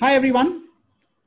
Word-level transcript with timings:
Hi, 0.00 0.14
everyone. 0.14 0.68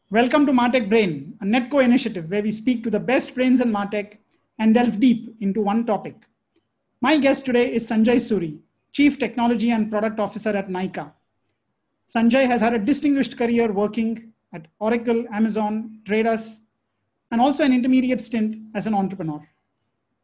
Welcome 0.10 0.46
to 0.46 0.52
Martech 0.52 0.90
Brain, 0.90 1.38
a 1.42 1.46
Netcore 1.46 1.84
initiative 1.84 2.30
where 2.30 2.42
we 2.42 2.52
speak 2.52 2.84
to 2.84 2.90
the 2.90 3.00
best 3.00 3.36
brains 3.36 3.60
in 3.60 3.72
Martech 3.72 4.18
and 4.58 4.74
delve 4.74 5.00
deep 5.00 5.36
into 5.40 5.62
one 5.62 5.86
topic. 5.86 6.16
My 7.02 7.18
guest 7.18 7.46
today 7.46 7.74
is 7.74 7.88
Sanjay 7.88 8.16
Suri, 8.16 8.58
Chief 8.92 9.20
Technology 9.20 9.72
and 9.72 9.92
Product 9.92 10.20
Officer 10.20 10.50
at 10.50 10.70
Nykaa. 10.70 11.12
Sanjay 12.14 12.48
has 12.48 12.62
had 12.62 12.74
a 12.74 12.80
distinguished 12.80 13.38
career 13.38 13.72
working 13.72 14.34
at 14.54 14.68
Oracle, 14.80 15.26
Amazon, 15.32 16.00
Traders, 16.06 16.58
and 17.32 17.40
also 17.40 17.64
an 17.64 17.74
intermediate 17.74 18.22
stint 18.22 18.58
as 18.74 18.88
an 18.88 18.96
entrepreneur. 18.96 19.48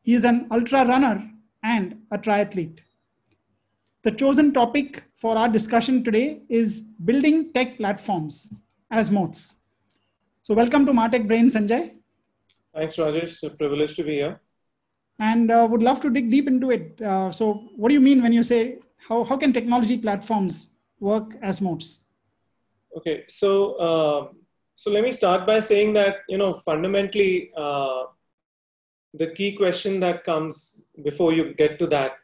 He 0.02 0.16
is 0.16 0.24
an 0.24 0.48
ultra 0.52 0.86
runner 0.86 1.30
and 1.64 2.02
a 2.12 2.18
triathlete. 2.18 2.80
The 4.06 4.12
chosen 4.12 4.54
topic 4.54 5.04
for 5.16 5.36
our 5.36 5.50
discussion 5.50 6.04
today 6.04 6.44
is 6.48 6.82
building 7.04 7.52
tech 7.54 7.76
platforms 7.78 8.54
as 8.92 9.10
moats. 9.10 9.62
So, 10.44 10.54
welcome 10.54 10.86
to 10.86 10.92
Martech 10.92 11.28
Brain, 11.28 11.50
Sanjay. 11.50 11.96
Thanks, 12.76 12.98
Rajesh. 12.98 13.24
It's 13.24 13.42
a 13.42 13.50
privilege 13.50 13.96
to 13.96 14.04
be 14.04 14.18
here. 14.18 14.40
And 15.18 15.50
uh, 15.50 15.68
would 15.72 15.82
love 15.82 16.02
to 16.02 16.12
dig 16.12 16.30
deep 16.30 16.48
into 16.48 16.70
it. 16.70 17.02
Uh, 17.02 17.32
so, 17.32 17.64
what 17.76 17.90
do 17.90 17.96
you 17.96 18.00
mean 18.00 18.22
when 18.22 18.32
you 18.32 18.44
say 18.44 18.78
how, 19.10 19.24
how 19.24 19.38
can 19.38 19.52
technology 19.52 19.98
platforms 19.98 20.76
work 21.00 21.36
as 21.42 21.60
moats? 21.60 22.02
Okay, 22.96 23.24
so 23.28 23.74
uh, 23.88 24.28
so 24.76 24.92
let 24.92 25.04
me 25.04 25.14
start 25.14 25.48
by 25.48 25.60
saying 25.60 25.94
that 25.94 26.18
you 26.30 26.38
know 26.38 26.54
fundamentally 26.54 27.50
uh, 27.58 28.04
the 29.16 29.32
key 29.32 29.56
question 29.56 30.00
that 30.02 30.24
comes 30.24 30.86
before 31.04 31.34
you 31.34 31.56
get 31.56 31.80
to 31.80 31.88
that 31.88 32.18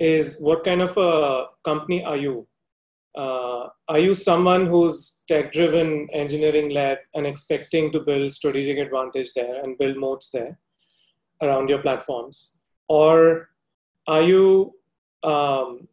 is 0.00 0.40
what 0.40 0.64
kind 0.64 0.80
of 0.80 0.96
a 0.96 1.46
company 1.62 2.02
are 2.02 2.16
you? 2.16 2.46
Uh, 3.14 3.68
are 3.88 3.98
you 3.98 4.14
someone 4.14 4.66
who's 4.66 5.24
tech 5.28 5.52
driven, 5.52 6.08
engineering 6.12 6.70
led, 6.70 6.98
and 7.14 7.26
expecting 7.26 7.92
to 7.92 8.00
build 8.00 8.32
strategic 8.32 8.78
advantage 8.78 9.34
there 9.34 9.62
and 9.62 9.76
build 9.78 9.98
moats 9.98 10.30
there 10.30 10.58
around 11.42 11.68
your 11.68 11.80
platforms? 11.80 12.56
Or 12.88 13.50
are 14.06 14.22
you 14.22 14.72
um, 15.22 15.86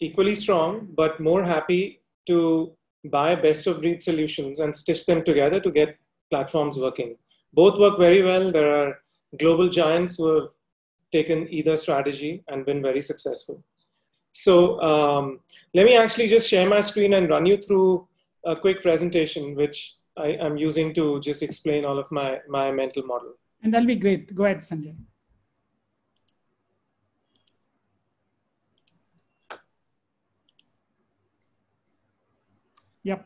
equally 0.00 0.34
strong, 0.34 0.88
but 0.94 1.18
more 1.18 1.42
happy 1.42 2.02
to 2.26 2.72
buy 3.04 3.34
best 3.34 3.66
of 3.66 3.80
breed 3.80 4.02
solutions 4.02 4.60
and 4.60 4.76
stitch 4.76 5.06
them 5.06 5.24
together 5.24 5.60
to 5.60 5.70
get 5.70 5.96
platforms 6.30 6.76
working? 6.76 7.16
Both 7.54 7.78
work 7.78 7.98
very 7.98 8.22
well. 8.22 8.52
There 8.52 8.74
are 8.74 8.98
global 9.38 9.68
giants 9.68 10.16
who 10.16 10.34
have 10.34 10.48
taken 11.12 11.46
either 11.50 11.76
strategy 11.76 12.44
and 12.48 12.66
been 12.66 12.82
very 12.82 13.02
successful. 13.02 13.62
So 14.32 14.80
um, 14.80 15.40
let 15.74 15.86
me 15.86 15.96
actually 15.96 16.28
just 16.28 16.48
share 16.48 16.68
my 16.68 16.80
screen 16.80 17.14
and 17.14 17.28
run 17.28 17.46
you 17.46 17.56
through 17.56 18.06
a 18.44 18.54
quick 18.54 18.82
presentation, 18.82 19.54
which 19.54 19.94
I 20.16 20.28
am 20.32 20.56
using 20.56 20.92
to 20.94 21.20
just 21.20 21.42
explain 21.42 21.84
all 21.84 21.98
of 21.98 22.10
my, 22.10 22.40
my 22.48 22.70
mental 22.70 23.04
model. 23.04 23.34
And 23.62 23.72
that'll 23.72 23.86
be 23.86 23.96
great. 23.96 24.34
Go 24.34 24.44
ahead, 24.44 24.60
Sanjay. 24.60 24.94
Yep. 33.02 33.24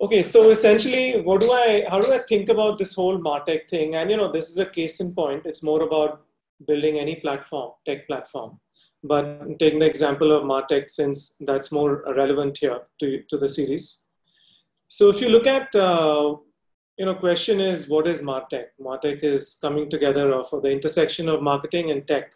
Okay, 0.00 0.22
so 0.22 0.50
essentially, 0.50 1.20
what 1.22 1.40
do 1.40 1.50
I, 1.50 1.84
how 1.88 2.00
do 2.00 2.12
I 2.12 2.18
think 2.18 2.48
about 2.48 2.78
this 2.78 2.94
whole 2.94 3.18
Martech 3.18 3.68
thing? 3.68 3.94
And 3.96 4.10
you 4.10 4.16
know, 4.16 4.30
this 4.30 4.50
is 4.50 4.58
a 4.58 4.66
case 4.66 5.00
in 5.00 5.14
point. 5.14 5.46
It's 5.46 5.62
more 5.62 5.82
about 5.82 6.22
building 6.66 6.98
any 6.98 7.16
platform, 7.16 7.72
tech 7.86 8.06
platform. 8.06 8.58
But 9.02 9.58
taking 9.58 9.78
the 9.78 9.86
example 9.86 10.32
of 10.32 10.44
Martech, 10.44 10.90
since 10.90 11.36
that's 11.40 11.70
more 11.70 12.02
relevant 12.16 12.58
here 12.58 12.80
to, 13.00 13.22
to 13.22 13.38
the 13.38 13.48
series. 13.48 14.06
So 14.88 15.08
if 15.10 15.20
you 15.20 15.28
look 15.28 15.46
at, 15.46 15.74
uh, 15.74 16.36
you 16.96 17.04
know, 17.04 17.14
question 17.14 17.60
is 17.60 17.88
what 17.88 18.06
is 18.06 18.22
Martech? 18.22 18.66
Martech 18.80 19.22
is 19.22 19.58
coming 19.60 19.90
together 19.90 20.32
of 20.32 20.48
the 20.62 20.70
intersection 20.70 21.28
of 21.28 21.42
marketing 21.42 21.90
and 21.90 22.06
tech. 22.06 22.32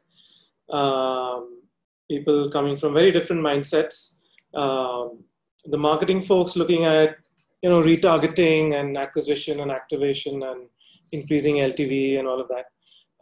Um, 0.68 1.62
people 2.08 2.50
coming 2.50 2.76
from 2.76 2.94
very 2.94 3.10
different 3.10 3.42
mindsets. 3.42 4.20
Um, 4.54 5.24
the 5.64 5.78
marketing 5.78 6.22
folks 6.22 6.56
looking 6.56 6.84
at, 6.84 7.16
you 7.62 7.70
know, 7.70 7.82
retargeting 7.82 8.74
and 8.78 8.96
acquisition 8.96 9.60
and 9.60 9.70
activation 9.70 10.42
and 10.42 10.68
increasing 11.12 11.56
LTV 11.56 12.18
and 12.18 12.26
all 12.26 12.40
of 12.40 12.48
that. 12.48 12.66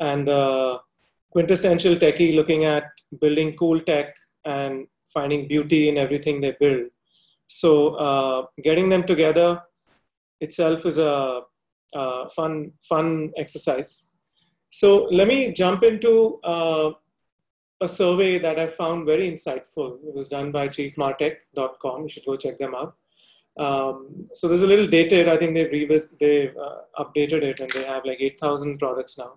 And 0.01 0.29
uh, 0.29 0.79
quintessential 1.31 1.97
techie 1.97 2.35
looking 2.35 2.65
at 2.65 2.85
building 3.21 3.55
cool 3.57 3.81
tech 3.81 4.15
and 4.45 4.87
finding 5.07 5.49
beauty 5.49 5.89
in 5.89 5.99
everything 5.99 6.41
they 6.41 6.55
build. 6.61 6.87
So 7.47 7.95
uh, 7.95 8.47
getting 8.63 8.89
them 8.89 9.05
together 9.05 9.63
itself 10.41 10.87
is 10.87 10.99
a, 10.99 11.43
a, 11.95 12.31
fun 12.31 12.73
fun 12.83 13.33
exercise. 13.37 14.13
So 14.71 15.09
let 15.11 15.27
me 15.29 15.53
jump 15.53 15.83
into 15.83 16.39
uh, 16.45 16.91
a 17.81 17.89
survey 17.89 18.39
that 18.39 18.59
I 18.59 18.67
found 18.67 19.07
very 19.07 19.31
insightful. 19.31 19.99
It 20.07 20.15
was 20.15 20.29
done 20.29 20.53
by 20.53 20.69
chiefmartech.com. 20.69 22.03
You 22.03 22.09
should 22.09 22.27
go 22.27 22.37
check 22.37 22.59
them 22.59 22.75
out. 22.75 22.95
Um, 23.59 24.25
so 24.35 24.47
there's 24.47 24.63
a 24.63 24.67
little 24.67 24.87
dated. 24.87 25.29
I 25.29 25.37
think 25.37 25.55
they've 25.55 25.71
revis- 25.71 26.19
they've 26.19 26.57
uh, 26.57 27.03
updated 27.03 27.43
it, 27.43 27.61
and 27.61 27.71
they 27.71 27.83
have 27.85 28.05
like 28.05 28.19
8,000 28.21 28.79
products 28.79 29.19
now. 29.19 29.35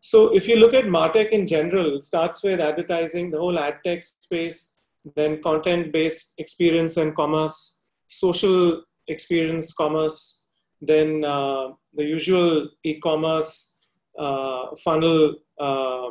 So 0.00 0.34
if 0.34 0.46
you 0.46 0.56
look 0.56 0.74
at 0.74 0.84
Martech 0.84 1.30
in 1.30 1.46
general, 1.46 2.00
starts 2.00 2.42
with 2.42 2.60
advertising, 2.60 3.30
the 3.30 3.38
whole 3.38 3.58
ad 3.58 3.78
tech 3.84 4.02
space, 4.02 4.80
then 5.16 5.42
content-based 5.42 6.34
experience 6.38 6.96
and 6.96 7.14
commerce, 7.14 7.82
social 8.08 8.82
experience 9.08 9.72
commerce, 9.72 10.46
then 10.80 11.24
uh, 11.24 11.68
the 11.94 12.04
usual 12.04 12.68
e-commerce 12.84 13.80
uh, 14.18 14.76
funnel 14.76 15.36
uh, 15.58 16.10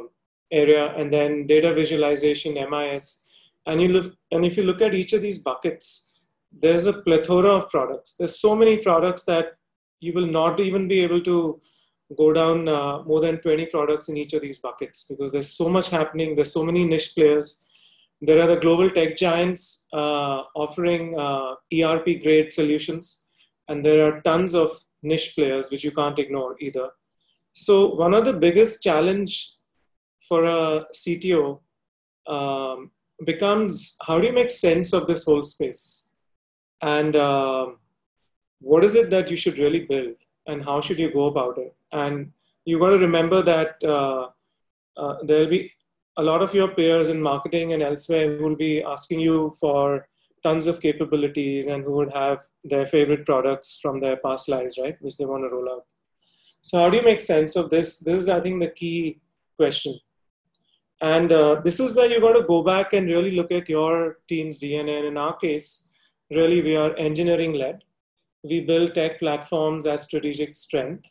area, 0.52 0.94
and 0.96 1.12
then 1.12 1.48
data 1.48 1.74
visualization, 1.74 2.54
MIS. 2.54 3.30
And 3.66 3.82
you 3.82 3.90
look, 3.90 4.14
and 4.32 4.46
if 4.46 4.58
you 4.58 4.64
look 4.64 4.82
at 4.82 4.94
each 4.94 5.14
of 5.14 5.22
these 5.22 5.40
buckets, 5.40 6.16
there's 6.52 6.86
a 6.86 6.94
plethora 6.94 7.50
of 7.50 7.70
products. 7.70 8.16
There's 8.18 8.40
so 8.40 8.56
many 8.56 8.78
products 8.78 9.24
that 9.24 9.54
you 10.00 10.14
will 10.14 10.28
not 10.28 10.60
even 10.60 10.88
be 10.88 11.02
able 11.02 11.22
to 11.22 11.60
go 12.16 12.32
down 12.32 12.68
uh, 12.68 13.04
more 13.04 13.20
than 13.20 13.38
20 13.40 13.66
products 13.68 14.08
in 14.08 14.18
each 14.18 14.34
of 14.34 14.42
these 14.42 14.60
buckets 14.60 15.06
because 15.10 15.32
there's 15.32 15.52
so 15.52 15.68
much 15.68 15.90
happening. 15.90 16.36
There's 16.36 16.54
so 16.54 16.64
many 16.64 16.86
niche 16.86 17.14
players. 17.16 17.68
There 18.22 18.42
are 18.42 18.48
the 18.48 18.60
global 18.60 18.90
tech 18.90 19.16
giants 19.16 19.88
uh, 19.94 20.44
offering 20.56 21.20
uh, 21.20 21.56
ERP 21.74 22.22
grade 22.24 22.52
solutions, 22.52 23.26
and 23.68 23.86
there 23.86 24.06
are 24.08 24.22
tons 24.22 24.56
of 24.56 24.72
niche 25.04 25.34
players 25.36 25.70
which 25.70 25.84
you 25.84 25.92
can't 25.92 26.18
ignore 26.18 26.56
either. 26.60 26.90
So 27.54 27.94
one 27.94 28.14
of 28.14 28.26
the 28.26 28.34
biggest 28.34 28.82
challenge 28.82 29.52
for 30.28 30.46
a 30.46 30.86
CTO 30.96 31.60
um, 32.26 32.92
becomes 33.26 33.96
how 34.06 34.20
do 34.20 34.28
you 34.28 34.34
make 34.34 34.50
sense 34.50 34.94
of 34.94 35.08
this 35.08 35.26
whole 35.26 35.44
space, 35.44 36.12
and 36.82 37.16
um, 37.16 37.78
what 38.60 38.84
is 38.84 38.96
it 38.96 39.10
that 39.12 39.30
you 39.30 39.38
should 39.38 39.60
really 39.60 39.86
build, 39.86 40.16
and 40.48 40.64
how 40.64 40.82
should 40.82 40.98
you 40.98 41.12
go 41.12 41.26
about 41.26 41.58
it? 41.60 41.77
And 41.92 42.32
you've 42.66 42.82
got 42.82 42.90
to 42.90 43.00
remember 43.00 43.42
that 43.42 43.84
uh, 43.84 44.28
uh, 44.98 45.16
there'll 45.24 45.48
be 45.48 45.72
a 46.18 46.24
lot 46.24 46.42
of 46.42 46.54
your 46.54 46.70
peers 46.70 47.10
in 47.10 47.22
marketing 47.22 47.74
and 47.74 47.84
elsewhere 47.84 48.38
who 48.38 48.44
will 48.44 48.56
be 48.56 48.84
asking 48.84 49.20
you 49.20 49.54
for 49.60 50.08
tons 50.44 50.68
of 50.68 50.82
capabilities 50.82 51.68
and 51.68 51.84
who 51.84 51.94
would 51.94 52.12
have 52.12 52.42
their 52.64 52.86
favorite 52.86 53.26
products 53.26 53.80
from 53.82 54.00
their 54.00 54.18
past 54.18 54.50
lives, 54.50 54.80
right, 54.82 54.98
which 55.02 55.18
they 55.18 55.26
want 55.26 55.44
to 55.44 55.50
roll 55.50 55.70
out. 55.72 55.86
So, 56.62 56.80
how 56.80 56.90
do 56.90 56.98
you 56.98 57.04
make 57.04 57.22
sense 57.22 57.56
of 57.56 57.70
this? 57.70 58.00
This 58.00 58.22
is, 58.22 58.30
I 58.30 58.40
think, 58.42 58.62
the 58.62 58.70
key 58.70 59.20
question. 59.56 60.00
And 61.02 61.32
uh, 61.32 61.62
this 61.64 61.80
is 61.80 61.96
where 61.96 62.10
you've 62.10 62.24
got 62.24 62.34
to 62.34 62.48
go 62.48 62.64
back 62.64 62.94
and 62.94 63.08
really 63.08 63.32
look 63.32 63.52
at 63.52 63.70
your 63.70 64.18
team's 64.28 64.60
DNA. 64.60 64.98
And 64.98 65.08
in 65.08 65.18
our 65.18 65.36
case, 65.36 65.90
really, 66.32 66.62
we 66.62 66.76
are 66.76 66.96
engineering 66.96 67.54
led. 67.54 67.84
We 68.44 68.62
build 68.62 68.96
tech 68.96 69.20
platforms 69.20 69.86
as 69.86 70.04
strategic 70.04 70.56
strength 70.56 71.10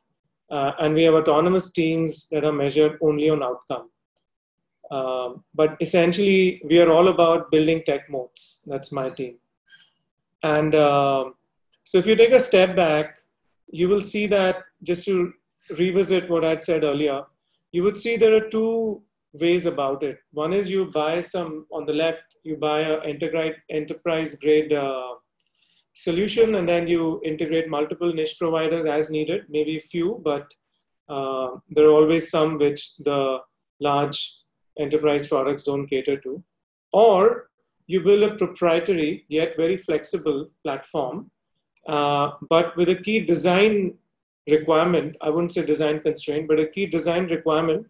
uh, 0.51 0.73
and 0.79 0.95
we 0.95 1.03
have 1.03 1.15
autonomous 1.15 1.71
teams 1.71 2.29
that 2.29 2.45
are 2.45 2.53
measured 2.53 2.99
only 3.01 3.31
on 3.31 3.43
outcome. 3.43 3.91
Um, 4.91 5.45
but 5.55 5.77
essentially, 5.81 6.63
we 6.65 6.81
are 6.81 6.91
all 6.91 7.09
about 7.09 7.51
building 7.51 7.83
tech 7.85 8.09
moats. 8.09 8.63
That's 8.67 8.93
my 8.93 9.11
team. 9.11 9.37
And 10.43 10.75
uh, 10.75 11.31
so, 11.83 11.99
if 11.99 12.07
you 12.07 12.15
take 12.15 12.33
a 12.33 12.39
step 12.39 12.77
back, 12.77 13.19
you 13.69 13.89
will 13.89 14.01
see 14.01 14.27
that 14.29 14.63
just 14.85 15.05
to 15.05 15.33
revisit 15.77 16.31
what 16.31 16.45
I'd 16.45 16.63
said 16.63 16.85
earlier, 16.85 17.23
you 17.73 17.83
would 17.83 17.97
see 17.97 18.17
there 18.17 18.37
are 18.37 18.49
two 18.49 19.03
ways 19.41 19.67
about 19.67 20.03
it. 20.03 20.19
One 20.33 20.53
is 20.53 20.71
you 20.71 20.87
buy 20.87 21.21
some 21.21 21.67
on 21.73 21.85
the 21.85 21.93
left, 21.93 22.37
you 22.45 22.57
buy 22.57 22.81
an 22.81 23.59
enterprise 23.71 24.35
grade 24.37 24.73
uh, 24.73 25.15
solution 26.05 26.57
and 26.57 26.69
then 26.69 26.87
you 26.87 27.21
integrate 27.25 27.69
multiple 27.69 28.13
niche 28.13 28.37
providers 28.39 28.87
as 28.87 29.11
needed, 29.11 29.45
maybe 29.49 29.79
few, 29.79 30.21
but 30.25 30.53
uh, 31.09 31.51
there 31.71 31.87
are 31.87 31.97
always 32.01 32.31
some 32.31 32.59
which 32.59 32.97
the 32.99 33.39
large 33.81 34.19
enterprise 34.79 35.27
products 35.27 35.63
don't 35.63 35.87
cater 35.87 36.17
to. 36.19 36.43
Or 36.93 37.49
you 37.87 38.03
build 38.03 38.25
a 38.25 38.37
proprietary 38.37 39.25
yet 39.29 39.57
very 39.57 39.77
flexible 39.77 40.51
platform 40.63 41.31
uh, 41.87 42.33
but 42.49 42.77
with 42.77 42.89
a 42.89 42.97
key 42.97 43.21
design 43.21 43.95
requirement, 44.49 45.17
I 45.21 45.31
wouldn't 45.31 45.53
say 45.53 45.65
design 45.65 46.01
constraint, 46.01 46.49
but 46.49 46.61
a 46.61 46.67
key 46.67 46.87
design 46.87 47.27
requirement 47.27 47.87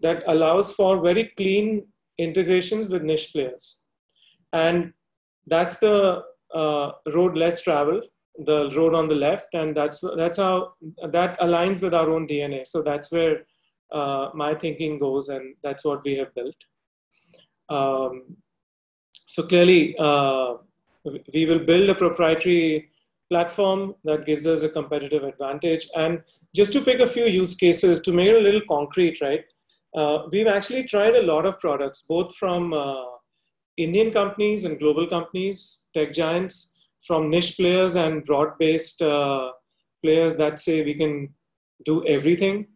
that 0.00 0.22
allows 0.26 0.72
for 0.72 1.00
very 1.00 1.24
clean 1.36 1.86
integrations 2.18 2.88
with 2.88 3.02
niche 3.02 3.32
players. 3.32 3.84
And 4.52 4.92
that's 5.46 5.78
the 5.78 6.24
uh, 6.54 6.92
road 7.12 7.36
less 7.36 7.62
traveled, 7.62 8.04
the 8.46 8.70
road 8.76 8.94
on 8.94 9.08
the 9.08 9.14
left, 9.14 9.48
and 9.54 9.76
that's 9.76 10.02
that's 10.16 10.38
how 10.38 10.74
that 11.10 11.38
aligns 11.40 11.82
with 11.82 11.94
our 11.94 12.08
own 12.08 12.26
DNA. 12.26 12.66
So 12.66 12.82
that's 12.82 13.12
where 13.12 13.44
uh, 13.92 14.30
my 14.34 14.54
thinking 14.54 14.98
goes, 14.98 15.28
and 15.28 15.54
that's 15.62 15.84
what 15.84 16.04
we 16.04 16.16
have 16.16 16.34
built. 16.34 16.56
Um, 17.68 18.36
so 19.26 19.42
clearly, 19.42 19.96
uh, 19.98 20.54
we 21.32 21.46
will 21.46 21.58
build 21.58 21.90
a 21.90 21.94
proprietary 21.94 22.90
platform 23.30 23.94
that 24.04 24.26
gives 24.26 24.46
us 24.46 24.62
a 24.62 24.68
competitive 24.68 25.24
advantage. 25.24 25.88
And 25.96 26.22
just 26.54 26.72
to 26.74 26.82
pick 26.82 27.00
a 27.00 27.06
few 27.06 27.24
use 27.24 27.54
cases 27.54 28.00
to 28.02 28.12
make 28.12 28.28
it 28.28 28.36
a 28.36 28.46
little 28.46 28.60
concrete, 28.68 29.20
right? 29.22 29.44
Uh, 29.94 30.24
we've 30.30 30.46
actually 30.46 30.84
tried 30.84 31.16
a 31.16 31.22
lot 31.22 31.46
of 31.46 31.58
products, 31.58 32.04
both 32.08 32.34
from 32.36 32.72
uh, 32.74 33.11
Indian 33.76 34.10
companies 34.12 34.64
and 34.64 34.78
global 34.78 35.06
companies, 35.06 35.84
tech 35.94 36.12
giants, 36.12 36.72
from 37.06 37.30
niche 37.30 37.56
players 37.56 37.96
and 37.96 38.24
broad-based 38.24 39.02
uh, 39.02 39.52
players 40.02 40.36
that 40.36 40.58
say 40.58 40.84
we 40.84 40.94
can 40.94 41.28
do 41.84 42.06
everything. 42.06 42.66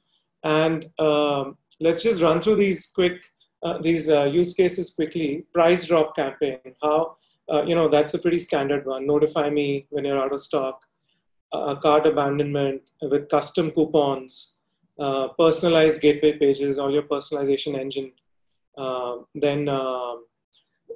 And 0.43 0.88
um, 0.98 1.56
let's 1.81 2.02
just 2.02 2.22
run 2.22 2.40
through 2.40 2.56
these 2.56 2.93
quick 2.94 3.25
uh, 3.62 3.78
these 3.78 4.08
uh, 4.10 4.25
use 4.25 4.54
cases 4.54 4.94
quickly. 4.94 5.44
Price 5.52 5.87
drop 5.87 6.14
campaign, 6.14 6.58
how 6.82 7.16
uh, 7.50 7.62
you 7.66 7.75
know 7.75 7.88
that's 7.88 8.14
a 8.14 8.19
pretty 8.19 8.38
standard 8.38 8.87
one. 8.87 9.06
Notify 9.06 9.50
me 9.50 9.87
when 9.90 10.04
you're 10.04 10.19
out 10.19 10.32
of 10.32 10.40
stock. 10.40 10.84
cart 11.82 12.06
abandonment 12.06 12.82
with 13.10 13.28
custom 13.28 13.70
coupons, 13.70 14.58
personalized 15.38 16.00
gateway 16.00 16.32
pages, 16.38 16.78
or 16.78 16.90
your 16.90 17.04
personalization 17.04 17.78
engine. 17.78 18.12
then 19.34 19.69
um, 19.69 20.25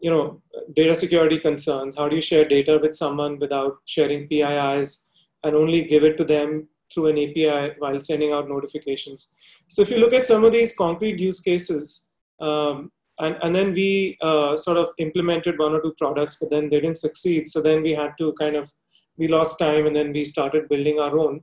you 0.01 0.11
know, 0.11 0.41
data 0.75 0.95
security 0.95 1.39
concerns. 1.39 1.97
How 1.97 2.09
do 2.09 2.17
you 2.17 2.23
share 2.23 2.45
data 2.47 2.79
with 2.81 2.95
someone 2.95 3.39
without 3.39 3.79
sharing 3.85 4.29
PIIs 4.29 5.09
and 5.45 5.55
only 5.55 5.85
give 5.85 6.05
it 6.05 6.17
to 6.19 6.25
them 6.25 6.69
through 6.93 7.09
an 7.09 7.19
API 7.19 7.75
while 7.79 8.01
sending 8.01 8.33
out 8.33 8.49
notifications? 8.49 9.35
So 9.69 9.83
if 9.83 9.91
you 9.91 9.99
look 9.99 10.13
at 10.13 10.27
some 10.27 10.45
of 10.45 10.53
these 10.53 10.77
concrete 10.77 11.19
use 11.19 11.41
cases, 11.41 12.09
um, 12.41 12.91
and, 13.19 13.37
and 13.43 13.55
then 13.55 13.73
we 13.73 14.17
uh, 14.23 14.57
sort 14.57 14.79
of 14.79 14.91
implemented 14.99 15.59
one 15.59 15.75
or 15.75 15.83
two 15.83 15.95
products, 15.99 16.39
but 16.41 16.51
then 16.51 16.71
they 16.71 16.81
didn't 16.81 16.99
succeed. 16.99 17.47
So 17.49 17.61
then 17.61 17.83
we 17.83 17.93
had 17.93 18.15
to 18.19 18.33
kind 18.35 18.57
of, 18.57 18.73
we 19.19 19.29
lost 19.29 19.59
time 19.59 19.87
and 19.87 19.95
then 19.95 20.13
we 20.13 20.25
started 20.25 20.69
building 20.69 20.99
our 20.99 21.19
own. 21.19 21.43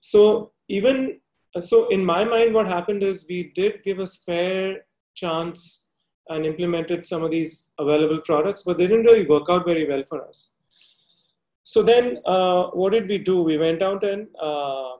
So 0.00 0.52
even, 0.68 1.20
so 1.60 1.88
in 1.88 2.04
my 2.04 2.24
mind, 2.24 2.54
what 2.54 2.66
happened 2.66 3.02
is 3.02 3.26
we 3.28 3.52
did 3.54 3.82
give 3.84 4.00
us 4.00 4.16
fair 4.16 4.86
chance 5.14 5.81
and 6.28 6.46
implemented 6.46 7.04
some 7.04 7.22
of 7.22 7.30
these 7.30 7.72
available 7.78 8.20
products, 8.20 8.62
but 8.62 8.78
they 8.78 8.86
didn't 8.86 9.04
really 9.04 9.26
work 9.26 9.44
out 9.48 9.64
very 9.64 9.88
well 9.88 10.02
for 10.04 10.26
us. 10.26 10.54
So 11.64 11.82
then 11.82 12.18
uh, 12.26 12.68
what 12.68 12.92
did 12.92 13.08
we 13.08 13.18
do? 13.18 13.42
We 13.42 13.58
went 13.58 13.82
out 13.82 14.04
and 14.04 14.28
uh, 14.40 14.92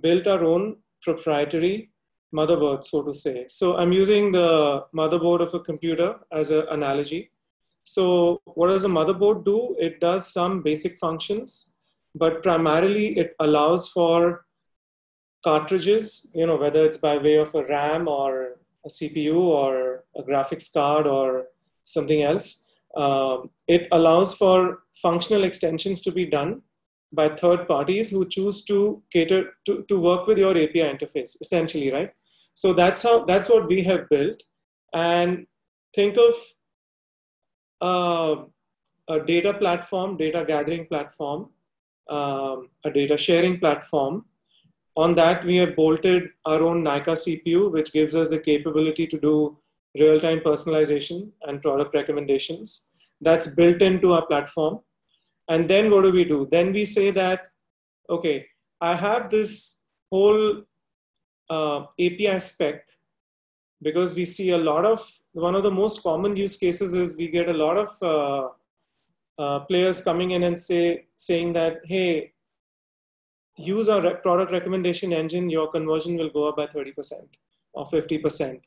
built 0.00 0.26
our 0.26 0.44
own 0.44 0.76
proprietary 1.02 1.90
motherboard, 2.34 2.84
so 2.84 3.02
to 3.02 3.14
say. 3.14 3.46
So 3.48 3.76
I'm 3.76 3.92
using 3.92 4.32
the 4.32 4.84
motherboard 4.94 5.40
of 5.40 5.54
a 5.54 5.60
computer 5.60 6.16
as 6.32 6.50
an 6.50 6.66
analogy. 6.70 7.30
So 7.84 8.40
what 8.44 8.68
does 8.68 8.84
a 8.84 8.88
motherboard 8.88 9.44
do? 9.44 9.74
It 9.78 10.00
does 10.00 10.30
some 10.30 10.62
basic 10.62 10.96
functions, 10.98 11.74
but 12.14 12.42
primarily 12.42 13.16
it 13.16 13.34
allows 13.40 13.88
for 13.88 14.44
cartridges, 15.42 16.30
you 16.34 16.46
know, 16.46 16.56
whether 16.56 16.84
it's 16.84 16.98
by 16.98 17.16
way 17.16 17.36
of 17.36 17.54
a 17.54 17.64
RAM 17.64 18.08
or 18.08 18.57
a 18.84 18.88
CPU 18.88 19.36
or 19.36 20.04
a 20.16 20.22
graphics 20.22 20.72
card 20.72 21.06
or 21.06 21.46
something 21.84 22.22
else. 22.22 22.64
Um, 22.96 23.50
it 23.66 23.88
allows 23.92 24.34
for 24.34 24.80
functional 25.02 25.44
extensions 25.44 26.00
to 26.02 26.12
be 26.12 26.26
done 26.26 26.62
by 27.12 27.28
third 27.28 27.66
parties 27.66 28.10
who 28.10 28.28
choose 28.28 28.64
to 28.64 29.02
cater 29.12 29.52
to, 29.66 29.84
to 29.88 30.00
work 30.00 30.26
with 30.26 30.38
your 30.38 30.50
API 30.50 30.80
interface, 30.80 31.40
essentially, 31.40 31.90
right? 31.92 32.12
So 32.54 32.72
that's 32.72 33.02
how 33.02 33.24
that's 33.24 33.48
what 33.48 33.68
we 33.68 33.82
have 33.84 34.08
built. 34.08 34.42
And 34.92 35.46
think 35.94 36.16
of 36.16 36.34
uh, 37.80 38.44
a 39.08 39.20
data 39.20 39.54
platform, 39.54 40.16
data 40.16 40.44
gathering 40.46 40.86
platform, 40.86 41.50
um, 42.08 42.68
a 42.84 42.90
data 42.90 43.16
sharing 43.16 43.58
platform 43.60 44.24
on 44.98 45.14
that, 45.14 45.44
we 45.44 45.56
have 45.56 45.76
bolted 45.76 46.30
our 46.44 46.60
own 46.60 46.82
Nykaa 46.82 47.16
CPU, 47.24 47.70
which 47.70 47.92
gives 47.92 48.16
us 48.16 48.28
the 48.28 48.40
capability 48.40 49.06
to 49.06 49.18
do 49.18 49.56
real-time 49.96 50.40
personalization 50.40 51.30
and 51.42 51.62
product 51.62 51.94
recommendations. 51.94 52.90
That's 53.20 53.46
built 53.46 53.80
into 53.80 54.12
our 54.12 54.26
platform. 54.26 54.80
And 55.48 55.70
then 55.70 55.92
what 55.92 56.02
do 56.02 56.10
we 56.10 56.24
do? 56.24 56.48
Then 56.50 56.72
we 56.72 56.84
say 56.84 57.12
that, 57.12 57.46
okay, 58.10 58.46
I 58.80 58.96
have 58.96 59.30
this 59.30 59.86
whole 60.10 60.64
uh, 61.48 61.84
API 62.00 62.40
spec 62.40 62.84
because 63.80 64.16
we 64.16 64.24
see 64.24 64.50
a 64.50 64.58
lot 64.58 64.84
of, 64.84 65.00
one 65.32 65.54
of 65.54 65.62
the 65.62 65.70
most 65.70 66.02
common 66.02 66.34
use 66.34 66.56
cases 66.56 66.92
is 66.92 67.16
we 67.16 67.28
get 67.28 67.48
a 67.48 67.52
lot 67.52 67.78
of 67.78 67.88
uh, 68.02 68.48
uh, 69.40 69.60
players 69.60 70.00
coming 70.00 70.32
in 70.32 70.42
and 70.42 70.58
say, 70.58 71.06
saying 71.14 71.52
that, 71.52 71.82
hey, 71.84 72.32
use 73.58 73.88
our 73.88 74.14
product 74.16 74.52
recommendation 74.52 75.12
engine, 75.12 75.50
your 75.50 75.70
conversion 75.70 76.16
will 76.16 76.30
go 76.30 76.48
up 76.48 76.56
by 76.56 76.66
30% 76.66 77.12
or 77.74 77.84
50%. 77.84 78.60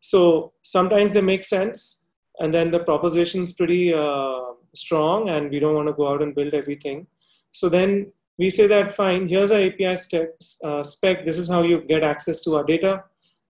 So 0.00 0.52
sometimes 0.62 1.12
they 1.12 1.20
make 1.20 1.44
sense, 1.44 2.06
and 2.40 2.52
then 2.52 2.70
the 2.70 2.80
proposition 2.80 3.42
is 3.42 3.52
pretty 3.52 3.94
uh, 3.94 4.42
strong, 4.74 5.30
and 5.30 5.50
we 5.50 5.60
don't 5.60 5.74
want 5.74 5.88
to 5.88 5.94
go 5.94 6.12
out 6.12 6.22
and 6.22 6.34
build 6.34 6.54
everything. 6.54 7.06
So 7.52 7.68
then 7.68 8.12
we 8.38 8.50
say 8.50 8.66
that 8.66 8.92
fine, 8.92 9.28
here's 9.28 9.50
our 9.50 9.60
API 9.60 9.96
steps, 9.96 10.58
uh, 10.64 10.82
spec. 10.82 11.24
This 11.24 11.38
is 11.38 11.48
how 11.48 11.62
you 11.62 11.80
get 11.82 12.02
access 12.02 12.40
to 12.40 12.56
our 12.56 12.64
data. 12.64 13.04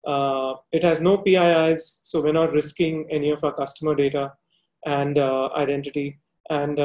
Uh, 0.05 0.55
it 0.71 0.83
has 0.83 0.99
no 0.99 1.19
PIIs, 1.19 2.01
so 2.03 2.21
we're 2.21 2.33
not 2.33 2.51
risking 2.51 3.07
any 3.09 3.29
of 3.29 3.43
our 3.43 3.53
customer 3.53 3.95
data 3.95 4.33
and 4.85 5.17
uh, 5.17 5.49
identity. 5.55 6.19
And 6.49 6.79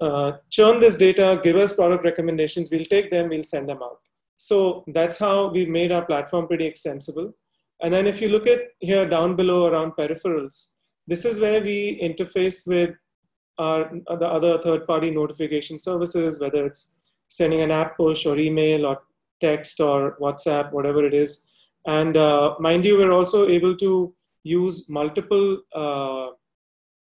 uh, 0.00 0.04
uh, 0.04 0.32
churn 0.50 0.80
this 0.80 0.96
data, 0.96 1.40
give 1.42 1.56
us 1.56 1.72
product 1.72 2.04
recommendations, 2.04 2.70
we'll 2.70 2.84
take 2.84 3.10
them, 3.10 3.28
we'll 3.28 3.42
send 3.42 3.68
them 3.68 3.82
out. 3.82 3.98
So 4.36 4.84
that's 4.88 5.18
how 5.18 5.50
we 5.50 5.66
made 5.66 5.92
our 5.92 6.04
platform 6.04 6.46
pretty 6.46 6.66
extensible. 6.66 7.34
And 7.80 7.92
then 7.92 8.06
if 8.06 8.20
you 8.20 8.28
look 8.28 8.46
at 8.46 8.60
here 8.80 9.08
down 9.08 9.36
below 9.36 9.66
around 9.66 9.92
peripherals, 9.92 10.72
this 11.06 11.24
is 11.24 11.40
where 11.40 11.60
we 11.60 12.00
interface 12.00 12.66
with 12.66 12.94
our, 13.58 13.90
the 14.08 14.28
other 14.28 14.58
third-party 14.58 15.10
notification 15.10 15.78
services, 15.78 16.40
whether 16.40 16.66
it's 16.66 16.98
sending 17.28 17.60
an 17.60 17.70
app 17.70 17.96
push 17.96 18.24
or 18.26 18.38
email 18.38 18.86
or 18.86 19.02
text 19.40 19.80
or 19.80 20.16
WhatsApp, 20.20 20.72
whatever 20.72 21.04
it 21.04 21.14
is. 21.14 21.44
And 21.86 22.16
uh, 22.16 22.54
mind 22.60 22.84
you, 22.84 22.98
we're 22.98 23.12
also 23.12 23.48
able 23.48 23.76
to 23.76 24.14
use 24.44 24.88
multiple 24.88 25.58
uh, 25.74 26.28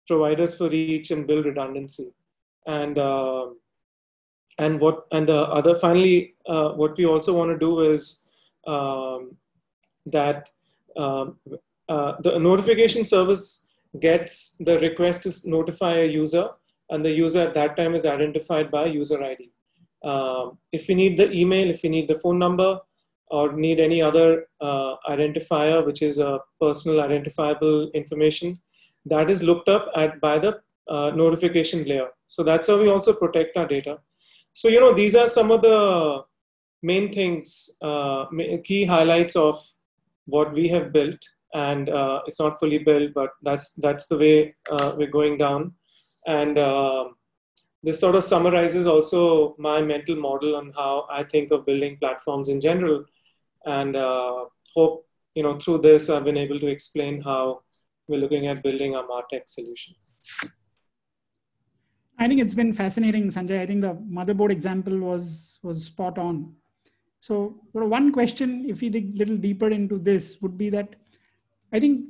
providers 0.08 0.56
for 0.56 0.72
each 0.72 1.12
and 1.12 1.26
build 1.26 1.46
redundancy 1.46 2.12
and 2.66 2.98
uh, 2.98 3.48
and 4.58 4.80
what 4.80 5.06
and 5.12 5.28
the 5.28 5.42
other 5.60 5.76
finally 5.76 6.36
uh, 6.48 6.72
what 6.72 6.98
we 6.98 7.06
also 7.06 7.38
want 7.38 7.52
to 7.52 7.58
do 7.58 7.92
is 7.92 8.30
um, 8.68 9.36
that 10.06 10.50
um, 10.98 11.38
uh, 11.90 12.14
the 12.22 12.40
notification 12.40 13.04
service 13.06 13.68
gets 14.00 14.58
the 14.60 14.80
request 14.80 15.24
to 15.24 15.50
notify 15.50 15.94
a 15.94 16.06
user 16.06 16.50
and 16.90 17.04
the 17.04 17.12
user 17.12 17.42
at 17.42 17.54
that 17.54 17.76
time 17.78 17.96
is 17.96 18.06
identified 18.06 18.70
by 18.72 18.86
user 18.86 19.22
id 19.24 19.52
um, 20.04 20.58
if 20.72 20.88
we 20.88 20.96
need 20.96 21.18
the 21.18 21.32
email 21.32 21.70
if 21.70 21.84
we 21.84 21.90
need 21.90 22.08
the 22.08 22.16
phone 22.16 22.40
number 22.40 22.80
or 23.28 23.54
need 23.54 23.80
any 23.80 24.02
other 24.02 24.48
uh, 24.62 24.96
identifier 25.08 25.86
which 25.86 26.02
is 26.02 26.20
a 26.20 26.40
personal 26.62 27.02
identifiable 27.02 27.90
information 27.92 28.60
that 29.06 29.30
is 29.30 29.42
looked 29.44 29.70
up 29.70 29.90
at 29.96 30.20
by 30.22 30.38
the 30.38 30.60
uh, 30.88 31.12
notification 31.16 31.84
layer. 31.86 32.10
So 32.28 32.44
that's 32.44 32.68
how 32.68 32.80
we 32.80 32.90
also 32.90 33.14
protect 33.14 33.58
our 33.58 33.68
data. 33.68 34.00
So, 34.54 34.68
you 34.68 34.80
know, 34.80 34.94
these 34.94 35.16
are 35.16 35.28
some 35.28 35.52
of 35.52 35.62
the 35.62 36.24
main 36.82 37.12
things, 37.12 37.70
uh, 37.82 38.26
key 38.64 38.86
highlights 38.86 39.36
of 39.36 39.60
what 40.26 40.54
we 40.54 40.68
have 40.70 40.94
built. 40.94 41.20
And 41.54 41.90
uh, 41.90 42.22
it's 42.28 42.40
not 42.40 42.60
fully 42.60 42.80
built, 42.80 43.14
but 43.14 43.32
that's, 43.42 43.72
that's 43.76 44.08
the 44.08 44.18
way 44.18 44.56
uh, 44.70 44.94
we're 44.98 45.10
going 45.10 45.38
down. 45.38 45.74
And 46.28 46.58
um, 46.60 47.16
this 47.84 48.00
sort 48.00 48.16
of 48.16 48.24
summarizes 48.24 48.88
also 48.88 49.56
my 49.58 49.82
mental 49.82 50.16
model 50.16 50.56
on 50.56 50.74
how 50.76 51.08
I 51.10 51.24
think 51.24 51.52
of 51.52 51.66
building 51.66 51.98
platforms 51.98 52.50
in 52.50 52.60
general. 52.60 53.06
And 53.66 53.96
uh, 53.96 54.46
hope, 54.74 55.08
you 55.36 55.44
know, 55.44 55.58
through 55.58 55.80
this, 55.80 56.10
I've 56.10 56.24
been 56.24 56.38
able 56.38 56.60
to 56.60 56.68
explain 56.68 57.22
how 57.22 57.62
we're 58.08 58.20
looking 58.20 58.48
at 58.48 58.64
building 58.64 58.96
a 58.96 59.04
MarTech 59.04 59.48
solution. 59.48 59.96
I 62.18 62.28
think 62.28 62.40
it's 62.42 62.54
been 62.54 62.74
fascinating, 62.74 63.28
Sanjay. 63.28 63.60
I 63.60 63.66
think 63.66 63.82
the 63.82 63.94
motherboard 63.94 64.52
example 64.52 64.98
was 64.98 65.60
was 65.64 65.86
spot 65.86 66.18
on. 66.18 66.56
So, 67.20 67.60
one 67.72 68.12
question, 68.12 68.66
if 68.70 68.82
we 68.82 68.90
dig 68.90 69.16
a 69.16 69.18
little 69.18 69.38
deeper 69.38 69.70
into 69.70 69.98
this, 69.98 70.42
would 70.42 70.58
be 70.58 70.70
that 70.70 70.96
I 71.74 71.80
think 71.80 72.06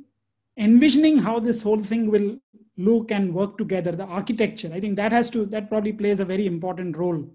envisioning 0.56 1.18
how 1.18 1.38
this 1.38 1.62
whole 1.62 1.82
thing 1.82 2.10
will 2.10 2.38
look 2.76 3.10
and 3.10 3.34
work 3.34 3.56
together, 3.58 3.92
the 3.92 4.04
architecture, 4.04 4.70
I 4.72 4.80
think 4.80 4.96
that 4.96 5.12
has 5.12 5.30
to 5.30 5.46
that 5.46 5.68
probably 5.68 5.92
plays 5.92 6.20
a 6.20 6.24
very 6.24 6.46
important 6.46 6.96
role 6.96 7.28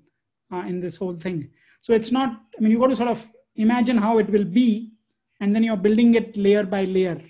uh, 0.54 0.63
in 0.68 0.80
this 0.80 0.98
whole 0.98 1.16
thing. 1.16 1.50
So 1.82 1.94
it's 1.94 2.12
not. 2.12 2.42
I 2.58 2.62
mean, 2.62 2.72
you 2.72 2.80
got 2.80 2.88
to 2.88 2.96
sort 2.96 3.10
of 3.10 3.28
imagine 3.56 3.98
how 3.98 4.20
it 4.20 4.30
will 4.30 4.46
be, 4.46 4.94
and 5.40 5.56
then 5.56 5.63
you're 5.63 5.78
building 5.78 6.13
it 6.16 6.38
layer 6.38 6.63
by 6.63 6.84
layer. 6.86 7.22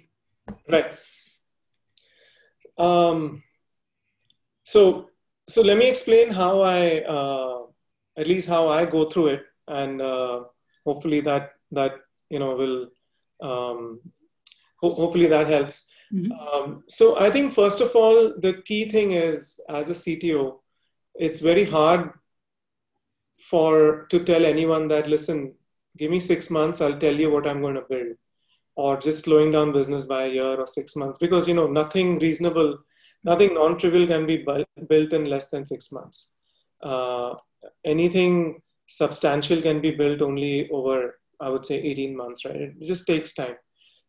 Right. 0.70 0.94
Um, 2.78 3.44
so 4.64 5.11
so 5.52 5.62
let 5.62 5.78
me 5.78 5.88
explain 5.90 6.32
how 6.32 6.62
I, 6.62 7.02
uh, 7.02 7.64
at 8.18 8.28
least 8.28 8.48
how 8.48 8.70
I 8.70 8.86
go 8.86 9.06
through 9.06 9.28
it, 9.28 9.44
and 9.68 10.02
uh, 10.02 10.44
hopefully 10.86 11.22
that 11.22 11.52
that 11.72 11.94
you 12.30 12.40
know 12.40 12.56
will, 12.56 12.88
um, 13.42 14.00
ho- 14.82 14.94
hopefully 14.94 15.28
that 15.28 15.48
helps. 15.48 15.88
Mm-hmm. 16.14 16.32
Um, 16.32 16.84
so 16.90 17.20
I 17.20 17.30
think 17.32 17.54
first 17.54 17.82
of 17.82 17.96
all, 17.96 18.34
the 18.40 18.62
key 18.66 18.90
thing 18.90 19.12
is 19.12 19.60
as 19.70 19.90
a 19.90 19.94
CTO, 19.94 20.60
it's 21.16 21.40
very 21.40 21.66
hard 21.66 22.12
for 23.50 24.08
to 24.10 24.24
tell 24.24 24.46
anyone 24.46 24.88
that 24.90 25.08
listen, 25.08 25.54
give 25.98 26.12
me 26.12 26.20
six 26.20 26.50
months, 26.50 26.82
I'll 26.82 27.00
tell 27.00 27.16
you 27.16 27.32
what 27.32 27.48
I'm 27.48 27.62
going 27.62 27.76
to 27.76 27.86
build, 27.90 28.16
or 28.76 28.98
just 28.98 29.26
slowing 29.26 29.52
down 29.52 29.74
business 29.74 30.06
by 30.06 30.26
a 30.26 30.30
year 30.30 30.56
or 30.60 30.68
six 30.68 30.96
months 30.96 31.20
because 31.20 31.48
you 31.48 31.54
know 31.54 31.68
nothing 31.68 32.20
reasonable 32.20 32.78
nothing 33.24 33.54
non-trivial 33.54 34.08
can 34.08 34.26
be 34.26 34.46
built 34.88 35.14
in 35.14 35.26
less 35.26 35.50
than 35.50 35.66
six 35.66 35.92
months. 35.92 36.34
Uh, 36.82 37.36
anything 37.86 38.62
substantial 38.88 39.62
can 39.62 39.82
be 39.82 39.92
built 39.92 40.22
only 40.22 40.70
over, 40.70 41.20
I 41.40 41.50
would 41.50 41.66
say, 41.66 41.76
18 41.76 42.16
months, 42.16 42.46
right? 42.46 42.56
It 42.56 42.82
just 42.82 43.06
takes 43.06 43.34
time. 43.34 43.56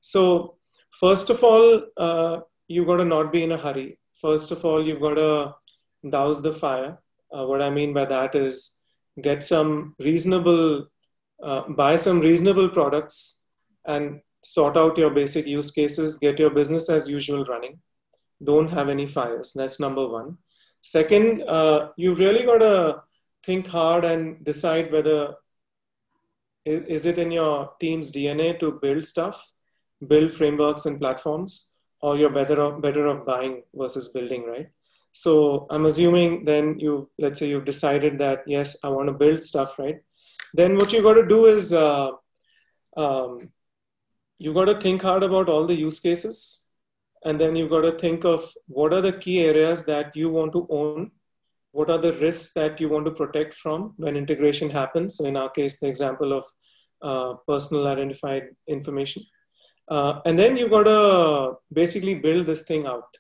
So, 0.01 0.57
first 0.91 1.31
of 1.31 1.45
all, 1.45 1.83
uh, 1.97 2.41
you've 2.69 2.87
got 2.87 2.97
to 2.97 3.05
not 3.05 3.33
be 3.33 3.45
in 3.45 3.53
a 3.53 3.59
hurry. 3.59 3.99
First 4.15 4.51
of 4.51 4.65
all, 4.65 4.85
you've 4.85 5.01
got 5.01 5.15
to 5.15 5.55
douse 6.09 6.41
the 6.41 6.53
fire. 6.53 6.99
Uh, 7.33 7.47
what 7.47 7.63
I 7.63 7.71
mean 7.71 7.93
by 7.93 8.05
that 8.07 8.35
is 8.35 8.83
get 9.21 9.45
some 9.45 9.95
reasonable, 10.01 10.87
uh, 11.43 11.69
buy 11.69 11.97
some 11.97 12.21
reasonable 12.21 12.69
products 12.69 13.43
and 13.87 14.21
sort 14.43 14.77
out 14.77 14.99
your 14.99 15.11
basic 15.11 15.47
use 15.47 15.71
cases, 15.71 16.17
get 16.17 16.39
your 16.39 16.51
business 16.51 16.89
as 16.89 17.09
usual 17.09 17.45
running 17.45 17.79
don't 18.45 18.69
have 18.69 18.89
any 18.89 19.07
fires. 19.07 19.53
That's 19.53 19.81
number 19.81 20.09
one. 20.09 20.39
Second, 20.83 21.43
uh, 21.47 21.91
you 21.97 22.15
really 22.15 22.45
got 22.45 22.59
to 22.59 23.03
think 23.45 23.67
hard 23.67 24.05
and 24.05 24.45
decide 24.45 24.93
whether 24.93 25.35
is 26.65 27.07
it 27.07 27.19
in 27.19 27.31
your 27.33 27.73
team's 27.81 28.11
DNA 28.13 28.59
to 28.61 28.73
build 28.81 29.05
stuff, 29.05 29.53
build 30.07 30.33
frameworks 30.33 30.87
and 30.87 31.01
platforms, 31.01 31.73
or 32.01 32.17
you're 32.17 32.31
better 32.31 32.61
off, 32.61 32.81
better 32.81 33.09
off 33.09 33.27
buying 33.27 33.63
versus 33.75 34.09
building, 34.11 34.45
right? 34.45 34.69
So 35.13 35.67
I'm 35.71 35.87
assuming 35.87 36.45
then 36.45 36.79
you, 36.79 37.11
let's 37.19 37.39
say 37.39 37.49
you've 37.49 37.65
decided 37.65 38.19
that, 38.19 38.43
yes, 38.47 38.77
I 38.85 38.89
want 38.89 39.09
to 39.09 39.15
build 39.15 39.45
stuff, 39.45 39.79
right? 39.79 40.01
Then 40.55 40.77
what 40.77 40.93
you 40.93 41.03
got 41.03 41.15
to 41.15 41.27
do 41.27 41.47
is 41.47 41.73
uh, 41.73 42.11
um, 42.97 43.51
you 44.39 44.55
got 44.55 44.67
to 44.67 44.81
think 44.81 45.03
hard 45.03 45.23
about 45.23 45.49
all 45.49 45.67
the 45.67 45.75
use 45.75 46.01
cases 46.01 46.62
and 47.25 47.41
then 47.41 47.55
you've 47.57 47.71
got 47.71 47.83
to 47.83 47.93
think 47.93 48.25
of 48.25 48.53
what 48.67 48.93
are 48.93 49.01
the 49.01 49.13
key 49.13 49.41
areas 49.41 49.85
that 49.87 50.17
you 50.17 50.31
want 50.31 50.53
to 50.53 50.67
own? 50.71 51.11
What 51.71 51.91
are 51.91 51.99
the 51.99 52.13
risks 52.15 52.53
that 52.55 52.81
you 52.81 52.89
want 52.89 53.07
to 53.07 53.13
protect 53.13 53.55
from 53.55 53.95
when 53.97 54.17
integration 54.17 54.69
happens? 54.69 55.17
So 55.17 55.25
in 55.25 55.37
our 55.37 55.51
case 55.51 55.79
the 55.81 55.89
example 55.89 56.33
of 56.33 56.45
uh, 57.01 57.35
personal 57.49 57.87
identified 57.87 58.49
information. 58.67 59.23
Uh, 59.89 60.21
and 60.25 60.39
then 60.39 60.57
you've 60.57 60.71
got 60.71 60.85
to 60.85 61.55
basically 61.73 62.15
build 62.15 62.47
this 62.47 62.63
thing 62.63 62.87
out. 62.87 63.17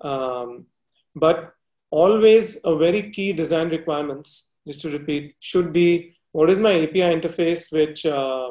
Um, 0.00 0.66
but 1.14 1.54
always 1.90 2.60
a 2.64 2.76
very 2.76 3.10
key 3.10 3.32
design 3.32 3.68
requirements 3.68 4.54
just 4.66 4.80
to 4.80 4.90
repeat 4.90 5.36
should 5.38 5.72
be 5.72 6.16
what 6.32 6.50
is 6.50 6.60
my 6.60 6.74
api 6.82 7.04
interface 7.16 7.72
which 7.72 8.04
uh, 8.04 8.50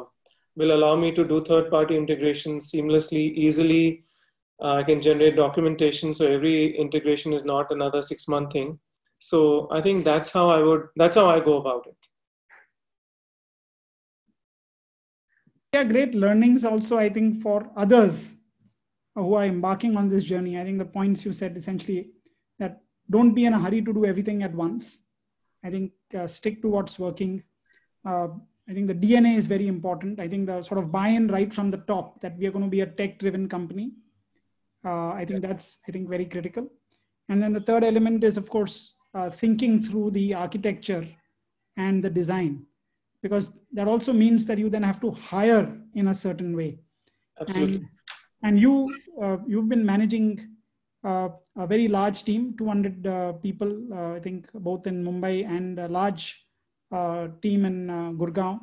will 0.55 0.71
allow 0.75 0.95
me 0.95 1.11
to 1.11 1.25
do 1.31 1.43
third 1.43 1.69
party 1.69 1.97
integration 1.97 2.59
seamlessly 2.59 3.23
easily 3.45 4.05
uh, 4.63 4.75
I 4.75 4.83
can 4.83 5.01
generate 5.01 5.35
documentation. 5.35 6.13
So 6.13 6.25
every 6.25 6.75
integration 6.77 7.33
is 7.33 7.43
not 7.43 7.71
another 7.71 8.01
six 8.01 8.27
month 8.27 8.53
thing. 8.53 8.79
So 9.19 9.67
I 9.71 9.81
think 9.81 10.05
that's 10.05 10.31
how 10.31 10.49
I 10.49 10.59
would, 10.63 10.87
that's 10.95 11.15
how 11.15 11.29
I 11.29 11.39
go 11.39 11.57
about 11.57 11.85
it. 11.87 11.95
Yeah, 15.73 15.83
great 15.83 16.15
learnings 16.15 16.63
also, 16.63 16.97
I 16.97 17.09
think, 17.09 17.41
for 17.41 17.69
others 17.75 18.31
who 19.15 19.33
are 19.33 19.45
embarking 19.45 19.97
on 19.97 20.07
this 20.07 20.23
journey. 20.23 20.59
I 20.59 20.63
think 20.63 20.77
the 20.77 20.85
points 20.85 21.25
you 21.25 21.33
said 21.33 21.57
essentially 21.57 22.09
that 22.59 22.81
don't 23.09 23.33
be 23.33 23.45
in 23.45 23.53
a 23.53 23.59
hurry 23.59 23.81
to 23.81 23.93
do 23.93 24.05
everything 24.05 24.43
at 24.43 24.53
once. 24.53 24.99
I 25.63 25.71
think 25.71 25.91
uh, 26.17 26.27
stick 26.27 26.61
to 26.61 26.69
what's 26.69 26.99
working. 26.99 27.43
Uh, 28.05 28.27
I 28.69 28.73
think 28.73 28.87
the 28.87 28.93
DNA 28.93 29.37
is 29.37 29.47
very 29.47 29.67
important. 29.67 30.19
I 30.19 30.27
think 30.27 30.45
the 30.47 30.63
sort 30.63 30.79
of 30.79 30.91
buy 30.91 31.09
in 31.09 31.27
right 31.27 31.53
from 31.53 31.69
the 31.69 31.77
top 31.77 32.21
that 32.21 32.37
we 32.37 32.45
are 32.45 32.51
going 32.51 32.65
to 32.65 32.71
be 32.71 32.81
a 32.81 32.85
tech 32.85 33.19
driven 33.19 33.49
company 33.49 33.93
uh, 34.85 35.11
I 35.11 35.25
think 35.25 35.41
that's 35.41 35.79
I 35.87 35.91
think 35.91 36.09
very 36.09 36.25
critical. 36.25 36.69
And 37.29 37.41
then 37.41 37.53
the 37.53 37.61
third 37.61 37.83
element 37.83 38.23
is 38.23 38.37
of 38.37 38.49
course 38.49 38.95
uh, 39.13 39.29
thinking 39.29 39.83
through 39.83 40.11
the 40.11 40.33
architecture 40.33 41.07
and 41.77 42.03
the 42.03 42.09
design, 42.09 42.65
because 43.21 43.53
that 43.71 43.87
also 43.87 44.13
means 44.13 44.45
that 44.45 44.57
you 44.57 44.69
then 44.69 44.83
have 44.83 44.99
to 45.01 45.11
hire 45.11 45.77
in 45.93 46.07
a 46.09 46.15
certain 46.15 46.55
way. 46.55 46.79
Absolutely. 47.39 47.77
And, 47.77 47.85
and 48.43 48.59
you 48.59 48.93
uh, 49.21 49.37
you've 49.47 49.69
been 49.69 49.85
managing 49.85 50.53
uh, 51.03 51.29
a 51.57 51.67
very 51.67 51.87
large 51.87 52.23
team, 52.23 52.55
200 52.57 53.05
uh, 53.05 53.33
people, 53.33 53.93
uh, 53.93 54.13
I 54.13 54.19
think 54.19 54.49
both 54.53 54.87
in 54.87 55.03
Mumbai 55.03 55.45
and 55.45 55.77
a 55.79 55.87
large 55.87 56.45
team 57.41 57.65
in 57.65 57.87
Gurgaon. 58.17 58.59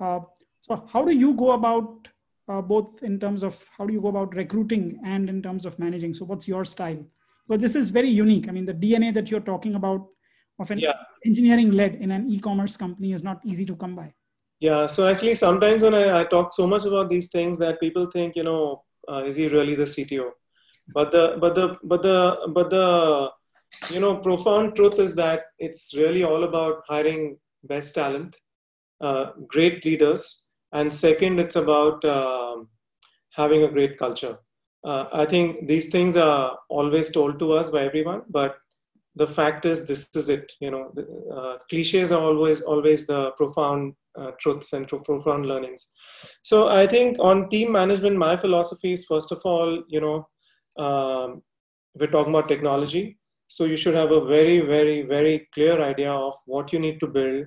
so 0.00 0.86
how 0.92 1.04
do 1.04 1.12
you 1.12 1.34
go 1.34 1.52
about 1.52 2.08
uh, 2.50 2.60
both 2.60 3.02
in 3.02 3.18
terms 3.20 3.42
of 3.42 3.64
how 3.76 3.86
do 3.86 3.92
you 3.92 4.00
go 4.00 4.08
about 4.08 4.34
recruiting 4.34 5.00
and 5.04 5.28
in 5.28 5.42
terms 5.42 5.64
of 5.64 5.78
managing. 5.78 6.12
So, 6.14 6.24
what's 6.24 6.48
your 6.48 6.64
style? 6.64 7.02
But 7.48 7.60
this 7.60 7.74
is 7.74 7.90
very 7.90 8.08
unique. 8.08 8.48
I 8.48 8.52
mean, 8.52 8.66
the 8.66 8.74
DNA 8.74 9.14
that 9.14 9.30
you're 9.30 9.48
talking 9.52 9.76
about 9.76 10.06
of 10.58 10.70
an 10.70 10.78
yeah. 10.78 10.92
engineering 11.24 11.70
led 11.70 11.94
in 11.96 12.10
an 12.10 12.28
e-commerce 12.28 12.76
company 12.76 13.12
is 13.12 13.22
not 13.22 13.40
easy 13.44 13.64
to 13.66 13.76
come 13.76 13.94
by. 13.96 14.12
Yeah. 14.60 14.86
So 14.86 15.08
actually, 15.08 15.34
sometimes 15.34 15.82
when 15.82 15.94
I, 15.94 16.20
I 16.20 16.24
talk 16.24 16.52
so 16.52 16.66
much 16.66 16.84
about 16.84 17.08
these 17.08 17.30
things 17.30 17.58
that 17.58 17.80
people 17.80 18.10
think, 18.10 18.36
you 18.36 18.44
know, 18.44 18.82
uh, 19.08 19.22
is 19.24 19.36
he 19.36 19.48
really 19.48 19.74
the 19.74 19.84
CTO? 19.84 20.30
But 20.92 21.12
the 21.12 21.38
but 21.40 21.54
the 21.54 21.76
but 21.84 22.02
the 22.02 22.18
but 22.48 22.70
the 22.70 23.30
you 23.90 24.00
know 24.00 24.16
profound 24.16 24.74
truth 24.74 24.98
is 24.98 25.14
that 25.14 25.44
it's 25.58 25.94
really 25.96 26.24
all 26.24 26.44
about 26.44 26.82
hiring 26.88 27.38
best 27.64 27.94
talent, 27.94 28.36
uh, 29.00 29.30
great 29.46 29.84
leaders, 29.84 30.49
and 30.72 30.92
second 30.92 31.38
it's 31.38 31.56
about 31.56 32.04
um, 32.04 32.68
having 33.30 33.64
a 33.64 33.70
great 33.70 33.98
culture. 33.98 34.36
Uh, 34.82 35.04
i 35.12 35.24
think 35.30 35.66
these 35.70 35.88
things 35.94 36.16
are 36.16 36.58
always 36.70 37.08
told 37.16 37.38
to 37.38 37.52
us 37.52 37.68
by 37.72 37.80
everyone 37.88 38.22
but 38.36 38.54
the 39.16 39.26
fact 39.26 39.66
is 39.66 39.86
this 39.86 40.08
is 40.14 40.28
it 40.28 40.52
you 40.60 40.70
know. 40.70 40.92
Uh, 41.36 41.58
cliches 41.68 42.12
are 42.12 42.20
always 42.20 42.60
always 42.62 43.06
the 43.06 43.32
profound 43.32 43.94
uh, 44.18 44.30
truths 44.40 44.72
and 44.72 44.88
profound 44.88 45.46
learnings. 45.46 45.88
So 46.42 46.68
i 46.68 46.86
think 46.86 47.18
on 47.18 47.48
team 47.48 47.72
management 47.72 48.16
my 48.16 48.36
philosophy 48.36 48.92
is 48.92 49.04
first 49.04 49.32
of 49.32 49.40
all 49.44 49.82
you 49.88 50.00
know 50.00 50.28
um, 50.84 51.42
we're 51.98 52.06
talking 52.06 52.32
about 52.32 52.48
technology. 52.48 53.18
So 53.48 53.64
you 53.64 53.76
should 53.76 53.94
have 53.94 54.12
a 54.12 54.24
very 54.24 54.60
very 54.60 55.02
very 55.02 55.48
clear 55.52 55.80
idea 55.80 56.12
of 56.12 56.34
what 56.46 56.72
you 56.72 56.78
need 56.78 57.00
to 57.00 57.08
build 57.08 57.46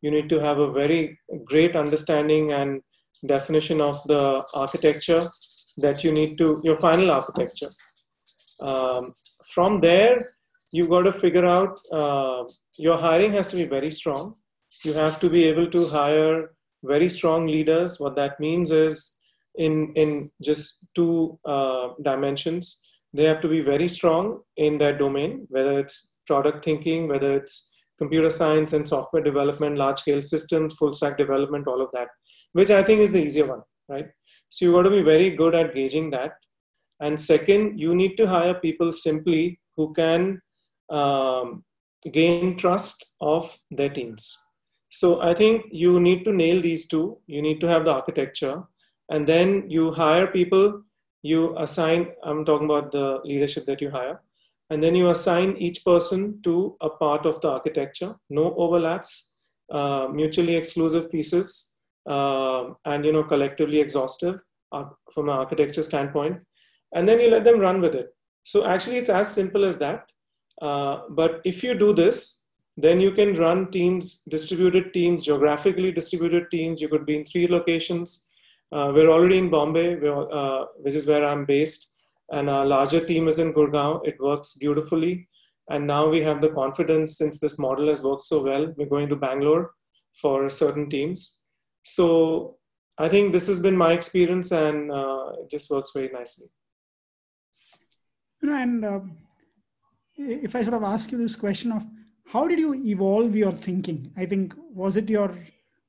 you 0.00 0.10
need 0.10 0.28
to 0.28 0.38
have 0.40 0.58
a 0.58 0.70
very 0.70 1.18
great 1.44 1.76
understanding 1.76 2.52
and 2.52 2.80
definition 3.26 3.80
of 3.80 4.02
the 4.04 4.44
architecture 4.54 5.28
that 5.78 6.04
you 6.04 6.12
need 6.12 6.38
to 6.38 6.60
your 6.64 6.76
final 6.78 7.10
architecture. 7.10 7.70
Um, 8.60 9.12
from 9.54 9.80
there 9.80 10.28
you've 10.72 10.90
got 10.90 11.02
to 11.02 11.12
figure 11.12 11.46
out 11.46 11.78
uh, 11.92 12.44
your 12.76 12.98
hiring 12.98 13.32
has 13.32 13.48
to 13.48 13.56
be 13.56 13.64
very 13.64 13.90
strong. 13.90 14.34
You 14.84 14.92
have 14.92 15.18
to 15.20 15.30
be 15.30 15.44
able 15.44 15.70
to 15.70 15.88
hire 15.88 16.50
very 16.84 17.08
strong 17.08 17.46
leaders. 17.46 17.98
What 17.98 18.16
that 18.16 18.38
means 18.38 18.70
is 18.70 19.18
in 19.58 19.92
in 19.94 20.30
just 20.42 20.94
two 20.94 21.38
uh, 21.44 21.88
dimensions 22.02 22.82
they 23.12 23.24
have 23.24 23.40
to 23.40 23.48
be 23.48 23.60
very 23.60 23.88
strong 23.88 24.40
in 24.56 24.78
their 24.78 24.96
domain 24.96 25.46
whether 25.50 25.78
it's 25.78 26.16
product 26.26 26.64
thinking 26.64 27.08
whether 27.08 27.34
it's 27.36 27.67
computer 27.98 28.30
science 28.30 28.72
and 28.72 28.86
software 28.86 29.22
development, 29.22 29.76
large 29.76 29.98
scale 29.98 30.22
systems, 30.22 30.74
full 30.74 30.92
stack 30.92 31.18
development, 31.18 31.66
all 31.66 31.82
of 31.82 31.90
that, 31.92 32.08
which 32.52 32.70
I 32.70 32.82
think 32.82 33.00
is 33.00 33.12
the 33.12 33.24
easier 33.24 33.46
one, 33.46 33.62
right? 33.88 34.06
So 34.50 34.64
you've 34.64 34.74
got 34.74 34.82
to 34.82 34.90
be 34.90 35.02
very 35.02 35.30
good 35.30 35.54
at 35.54 35.74
gauging 35.74 36.10
that. 36.10 36.32
And 37.00 37.20
second, 37.20 37.78
you 37.78 37.94
need 37.94 38.16
to 38.16 38.26
hire 38.26 38.54
people 38.54 38.92
simply 38.92 39.60
who 39.76 39.92
can 39.92 40.40
um, 40.90 41.64
gain 42.12 42.56
trust 42.56 43.14
of 43.20 43.56
their 43.70 43.88
teams. 43.88 44.36
So 44.90 45.20
I 45.20 45.34
think 45.34 45.66
you 45.70 46.00
need 46.00 46.24
to 46.24 46.32
nail 46.32 46.60
these 46.62 46.88
two. 46.88 47.18
You 47.26 47.42
need 47.42 47.60
to 47.60 47.68
have 47.68 47.84
the 47.84 47.92
architecture, 47.92 48.62
and 49.10 49.26
then 49.26 49.68
you 49.68 49.92
hire 49.92 50.26
people. 50.26 50.82
You 51.22 51.56
assign. 51.58 52.12
I'm 52.22 52.44
talking 52.44 52.64
about 52.64 52.90
the 52.92 53.20
leadership 53.24 53.66
that 53.66 53.80
you 53.80 53.90
hire, 53.90 54.20
and 54.70 54.82
then 54.82 54.94
you 54.94 55.08
assign 55.10 55.56
each 55.56 55.84
person 55.84 56.40
to 56.42 56.76
a 56.80 56.90
part 56.90 57.26
of 57.26 57.40
the 57.40 57.50
architecture. 57.50 58.14
No 58.28 58.54
overlaps, 58.54 59.34
uh, 59.70 60.08
mutually 60.12 60.56
exclusive 60.56 61.10
pieces, 61.10 61.76
uh, 62.06 62.70
and 62.84 63.04
you 63.04 63.12
know 63.12 63.24
collectively 63.24 63.80
exhaustive 63.80 64.40
uh, 64.72 64.84
from 65.12 65.28
an 65.28 65.36
architecture 65.36 65.82
standpoint. 65.82 66.38
And 66.94 67.08
then 67.08 67.20
you 67.20 67.30
let 67.30 67.44
them 67.44 67.60
run 67.60 67.80
with 67.80 67.94
it. 67.94 68.08
So 68.44 68.66
actually, 68.66 68.96
it's 68.96 69.10
as 69.10 69.32
simple 69.32 69.64
as 69.64 69.78
that. 69.78 70.10
Uh, 70.60 71.02
but 71.10 71.40
if 71.44 71.62
you 71.62 71.78
do 71.78 71.92
this, 71.92 72.46
then 72.76 73.00
you 73.00 73.10
can 73.12 73.34
run 73.34 73.70
teams, 73.70 74.22
distributed 74.28 74.94
teams, 74.94 75.24
geographically 75.24 75.92
distributed 75.92 76.50
teams. 76.50 76.80
You 76.80 76.88
could 76.88 77.04
be 77.06 77.16
in 77.16 77.24
three 77.24 77.46
locations. 77.46 78.30
Uh, 78.70 78.92
we're 78.94 79.10
already 79.10 79.38
in 79.38 79.50
Bombay, 79.50 79.98
uh, 80.06 80.64
which 80.76 80.94
is 80.94 81.06
where 81.06 81.26
I'm 81.26 81.44
based, 81.44 81.97
and 82.30 82.50
our 82.50 82.66
larger 82.66 83.04
team 83.04 83.28
is 83.28 83.38
in 83.38 83.52
Gurgaon. 83.52 84.06
It 84.06 84.20
works 84.20 84.56
beautifully. 84.56 85.28
And 85.70 85.86
now 85.86 86.08
we 86.08 86.20
have 86.22 86.40
the 86.40 86.50
confidence 86.50 87.18
since 87.18 87.38
this 87.38 87.58
model 87.58 87.88
has 87.88 88.02
worked 88.02 88.22
so 88.22 88.42
well. 88.42 88.72
We're 88.76 88.86
going 88.86 89.08
to 89.10 89.16
Bangalore 89.16 89.72
for 90.20 90.48
certain 90.48 90.88
teams. 90.88 91.40
So 91.82 92.56
I 92.98 93.08
think 93.08 93.32
this 93.32 93.46
has 93.46 93.60
been 93.60 93.76
my 93.76 93.92
experience 93.92 94.50
and 94.50 94.90
uh, 94.90 95.32
it 95.40 95.50
just 95.50 95.70
works 95.70 95.92
very 95.94 96.08
nicely. 96.08 96.46
You 98.42 98.50
know, 98.50 98.56
and 98.56 98.84
uh, 98.84 99.00
if 100.16 100.56
I 100.56 100.62
sort 100.62 100.74
of 100.74 100.82
ask 100.82 101.12
you 101.12 101.18
this 101.18 101.36
question 101.36 101.72
of 101.72 101.84
how 102.26 102.46
did 102.46 102.58
you 102.58 102.74
evolve 102.74 103.34
your 103.34 103.52
thinking? 103.52 104.12
I 104.16 104.26
think 104.26 104.54
was 104.56 104.96
it 104.96 105.08
your 105.08 105.36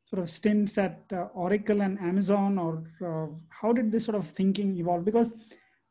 sort 0.06 0.22
of 0.22 0.30
stints 0.30 0.78
at 0.78 1.02
uh, 1.12 1.28
Oracle 1.34 1.82
and 1.82 2.00
Amazon, 2.00 2.58
or 2.58 2.84
uh, 3.06 3.28
how 3.50 3.74
did 3.74 3.92
this 3.92 4.06
sort 4.06 4.16
of 4.16 4.28
thinking 4.28 4.78
evolve? 4.78 5.06
Because 5.06 5.34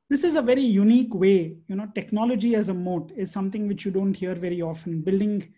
this 0.09 0.25
is 0.25 0.37
a 0.37 0.43
very 0.43 0.63
unique 0.63 1.15
way. 1.15 1.57
You 1.69 1.77
know, 1.77 1.87
technology 1.95 2.55
as 2.55 2.69
a 2.69 2.75
moat 2.75 3.13
is 3.17 3.31
something 3.31 3.69
which 3.69 3.85
you 3.85 3.91
don't 3.91 4.15
hear 4.15 4.35
very 4.35 4.63
often. 4.63 5.03
Building, 5.03 5.53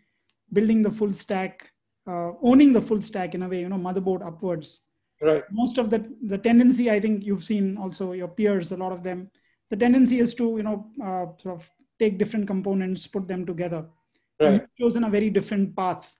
building 0.53 0.83
the 0.83 0.91
full 0.91 1.13
stack, 1.13 1.71
uh, 2.07 2.33
owning 2.43 2.73
the 2.73 2.81
full 2.81 3.01
stack 3.03 3.35
in 3.35 3.43
a 3.43 3.49
way. 3.49 3.61
You 3.61 3.69
know, 3.69 3.77
motherboard 3.77 4.27
upwards. 4.27 4.83
Right. 5.23 5.45
Most 5.51 5.79
of 5.79 5.91
the 5.91 6.11
the 6.23 6.39
tendency, 6.39 6.91
I 6.91 7.01
think 7.01 7.25
you've 7.25 7.45
seen 7.45 7.77
also 7.77 8.13
your 8.13 8.29
peers, 8.29 8.73
a 8.73 8.77
lot 8.77 8.93
of 8.93 9.03
them. 9.03 9.31
The 9.69 9.77
tendency 9.77 10.19
is 10.19 10.35
to 10.37 10.57
you 10.57 10.63
know 10.63 10.87
uh, 11.03 11.27
sort 11.43 11.61
of 11.61 11.71
take 11.99 12.19
different 12.19 12.47
components, 12.47 13.07
put 13.07 13.29
them 13.29 13.45
together 13.45 13.87
right. 14.41 14.53
you've 14.53 14.77
chosen 14.79 15.05
a 15.05 15.11
very 15.11 15.31
different 15.31 15.77
path 15.77 16.15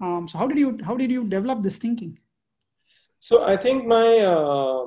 um, 0.00 0.26
so 0.28 0.38
how 0.38 0.46
did 0.46 0.58
you 0.58 0.78
how 0.84 0.96
did 0.96 1.10
you 1.10 1.24
develop 1.24 1.62
this 1.62 1.76
thinking 1.76 2.18
so 3.18 3.44
i 3.44 3.56
think 3.56 3.86
my 3.86 4.18
uh, 4.18 4.86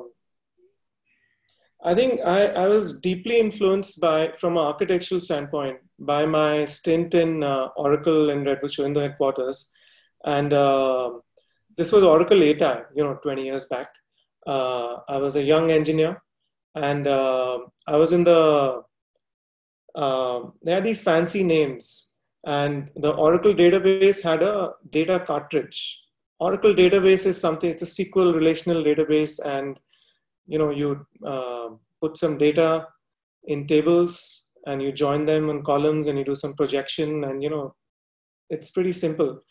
i 1.83 1.93
think 1.95 2.19
I, 2.25 2.47
I 2.47 2.67
was 2.67 2.99
deeply 2.99 3.39
influenced 3.39 4.01
by 4.01 4.31
from 4.35 4.57
an 4.57 4.63
architectural 4.63 5.19
standpoint 5.19 5.77
by 5.99 6.25
my 6.25 6.65
stint 6.65 7.13
in 7.13 7.43
uh, 7.43 7.67
oracle 7.75 8.29
and 8.29 8.45
redwood 8.45 8.97
headquarters. 8.97 9.73
And 10.25 10.53
uh, 10.53 11.11
this 11.77 11.91
was 11.91 12.03
oracle 12.03 12.41
ATI, 12.41 12.83
you 12.95 13.03
know 13.03 13.15
20 13.21 13.43
years 13.43 13.65
back. 13.65 13.89
Uh, 14.47 14.97
i 15.07 15.17
was 15.17 15.35
a 15.35 15.43
young 15.43 15.71
engineer. 15.71 16.21
And 16.75 17.07
uh, 17.07 17.59
i 17.87 17.97
was 17.97 18.11
in 18.11 18.23
the 18.23 18.83
uh, 19.95 20.41
they 20.63 20.73
had 20.73 20.83
these 20.83 21.01
fancy 21.01 21.43
names. 21.43 22.13
And 22.45 22.89
the 22.95 23.11
Oracle 23.11 23.53
database 23.53 24.23
had 24.23 24.41
a 24.41 24.71
data 24.91 25.19
cartridge. 25.19 26.01
Oracle 26.39 26.73
database 26.73 27.25
is 27.25 27.39
something, 27.39 27.69
it's 27.69 27.81
a 27.81 27.85
SQL 27.85 28.33
relational 28.33 28.83
database. 28.83 29.45
And 29.45 29.77
you 30.49 30.57
know, 30.57 30.71
you 30.71 31.05
uh, 31.25 31.69
put 32.01 32.17
some 32.17 32.37
data 32.37 32.87
in 33.45 33.67
tables 33.67 34.49
and 34.65 34.81
you 34.81 34.91
join 34.91 35.25
them 35.25 35.49
in 35.49 35.63
columns 35.63 36.07
and 36.07 36.17
you 36.17 36.25
do 36.25 36.35
some 36.35 36.53
projection 36.53 37.23
and 37.23 37.41
you 37.43 37.49
know, 37.49 37.75
it's 38.49 38.71
pretty 38.71 38.93
simple. 38.93 39.41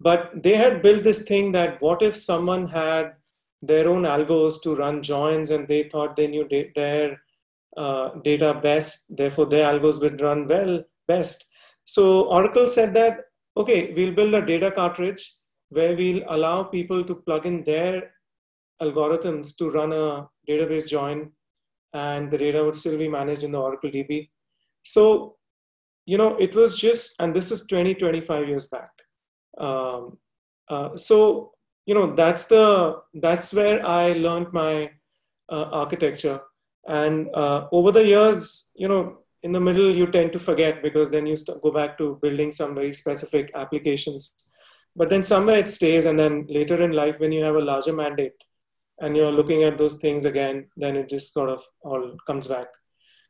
But 0.00 0.42
they 0.42 0.56
had 0.56 0.82
built 0.82 1.02
this 1.02 1.22
thing 1.22 1.52
that 1.52 1.80
what 1.80 2.02
if 2.02 2.16
someone 2.16 2.68
had 2.68 3.14
their 3.62 3.88
own 3.88 4.02
algos 4.02 4.62
to 4.62 4.74
run 4.74 5.02
joins 5.02 5.50
and 5.50 5.66
they 5.66 5.84
thought 5.84 6.16
they 6.16 6.28
knew 6.28 6.46
da- 6.48 6.72
their 6.74 7.20
uh, 7.76 8.10
data 8.24 8.58
best, 8.62 9.16
therefore 9.16 9.46
their 9.46 9.72
algos 9.72 10.00
would 10.00 10.20
run 10.20 10.46
well 10.48 10.82
best 11.08 11.52
so 11.86 12.28
Oracle 12.28 12.68
said 12.68 12.92
that, 12.94 13.20
okay, 13.56 13.92
we'll 13.94 14.12
build 14.12 14.34
a 14.34 14.44
data 14.44 14.70
cartridge 14.72 15.32
where 15.70 15.96
we'll 15.96 16.24
allow 16.28 16.64
people 16.64 17.04
to 17.04 17.14
plug 17.14 17.46
in 17.46 17.62
their 17.62 18.12
algorithms 18.80 19.56
to 19.56 19.70
run 19.70 19.92
a 19.92 20.28
database 20.48 20.86
join 20.86 21.30
and 21.92 22.30
the 22.30 22.38
data 22.38 22.64
would 22.64 22.74
still 22.74 22.98
be 22.98 23.08
managed 23.08 23.42
in 23.42 23.50
the 23.50 23.60
Oracle 23.60 23.90
DB. 23.90 24.28
So, 24.82 25.36
you 26.04 26.18
know, 26.18 26.36
it 26.36 26.54
was 26.54 26.76
just, 26.76 27.14
and 27.20 27.34
this 27.34 27.50
is 27.50 27.66
20, 27.66 27.94
25 27.94 28.48
years 28.48 28.68
back. 28.68 28.90
Um, 29.58 30.18
uh, 30.68 30.96
so, 30.96 31.52
you 31.86 31.94
know, 31.94 32.14
that's 32.14 32.46
the, 32.46 33.00
that's 33.14 33.52
where 33.52 33.84
I 33.84 34.12
learned 34.12 34.52
my 34.52 34.90
uh, 35.48 35.68
architecture. 35.72 36.40
And 36.86 37.28
uh, 37.34 37.66
over 37.72 37.92
the 37.92 38.04
years, 38.04 38.70
you 38.76 38.88
know, 38.88 39.18
in 39.46 39.52
the 39.52 39.60
middle 39.60 39.94
you 39.94 40.06
tend 40.06 40.32
to 40.32 40.38
forget 40.38 40.82
because 40.82 41.10
then 41.10 41.26
you 41.26 41.36
go 41.62 41.70
back 41.70 41.96
to 41.98 42.18
building 42.22 42.50
some 42.50 42.74
very 42.74 42.92
specific 42.92 43.50
applications 43.54 44.24
but 44.96 45.10
then 45.10 45.22
somewhere 45.22 45.58
it 45.58 45.68
stays 45.68 46.06
and 46.06 46.18
then 46.18 46.34
later 46.48 46.82
in 46.86 46.92
life 46.92 47.20
when 47.20 47.32
you 47.36 47.44
have 47.44 47.54
a 47.56 47.68
larger 47.70 47.92
mandate 47.92 48.38
and 49.00 49.16
you're 49.16 49.32
looking 49.32 49.62
at 49.62 49.78
those 49.78 49.96
things 49.96 50.24
again 50.24 50.66
then 50.76 50.96
it 50.96 51.08
just 51.08 51.32
sort 51.32 51.50
of 51.50 51.62
all 51.82 52.16
comes 52.26 52.48
back 52.48 52.68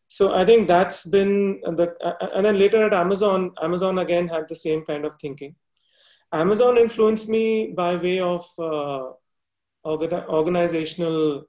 so 0.09 0.35
i 0.35 0.45
think 0.45 0.69
that's 0.69 1.07
been 1.09 1.61
the 1.81 1.89
and 2.35 2.45
then 2.47 2.59
later 2.59 2.85
at 2.87 2.95
amazon 2.95 3.51
amazon 3.63 3.99
again 3.99 4.29
had 4.29 4.49
the 4.49 4.57
same 4.57 4.85
kind 4.85 5.05
of 5.05 5.15
thinking 5.21 5.55
amazon 6.33 6.79
influenced 6.79 7.29
me 7.29 7.73
by 7.73 7.97
way 7.97 8.19
of 8.21 8.47
uh, 8.59 9.05
organizational 9.85 11.45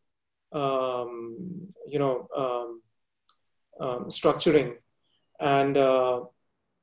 um, 0.54 1.36
you 1.88 2.00
know 2.00 2.28
um, 2.36 2.82
um, 3.80 4.06
structuring 4.06 4.76
and 5.40 5.78
uh, 5.78 6.22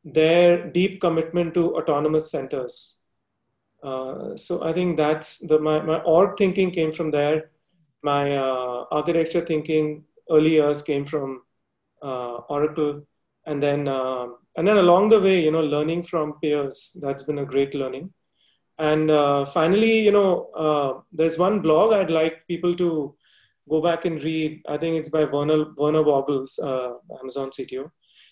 their 0.05 0.71
deep 0.71 1.01
commitment 1.01 1.55
to 1.55 1.77
autonomous 1.77 2.31
centers. 2.31 3.04
Uh, 3.85 4.35
so 4.37 4.65
I 4.65 4.73
think 4.73 4.97
that's 4.97 5.47
the 5.47 5.59
my, 5.61 5.81
my 5.81 6.01
org 6.01 6.39
thinking 6.39 6.71
came 6.71 6.91
from 6.91 7.11
there. 7.11 7.51
My 8.03 8.35
uh, 8.35 8.85
architecture 8.91 9.43
thinking 9.43 10.05
early 10.31 10.53
years 10.53 10.81
came 10.83 11.05
from 11.05 11.43
uh, 12.03 12.37
Oracle, 12.49 13.07
and 13.47 13.63
then 13.63 13.87
um, 13.89 14.37
and 14.57 14.67
then 14.67 14.79
along 14.79 15.11
the 15.11 15.21
way, 15.21 15.43
you 15.45 15.51
know, 15.51 15.63
learning 15.63 16.03
from 16.03 16.35
peers. 16.41 16.97
That's 17.03 17.25
been 17.25 17.41
a 17.41 17.45
great 17.45 17.75
learning. 17.75 18.13
And 18.79 19.11
uh, 19.11 19.45
finally, 19.45 20.01
you 20.01 20.13
know, 20.13 20.51
uh, 20.57 21.01
there's 21.13 21.39
one 21.39 21.61
blog 21.61 21.93
I'd 21.93 22.11
like 22.11 22.47
people 22.49 22.75
to 22.77 23.15
go 23.69 23.81
back 23.81 24.05
and 24.05 24.21
read. 24.23 24.63
I 24.69 24.77
think 24.77 24.97
it's 24.97 25.11
by 25.11 25.25
Werner, 25.25 25.67
Werner 25.77 26.01
uh, 26.01 26.93
Amazon 27.21 27.51
CTO. 27.51 27.91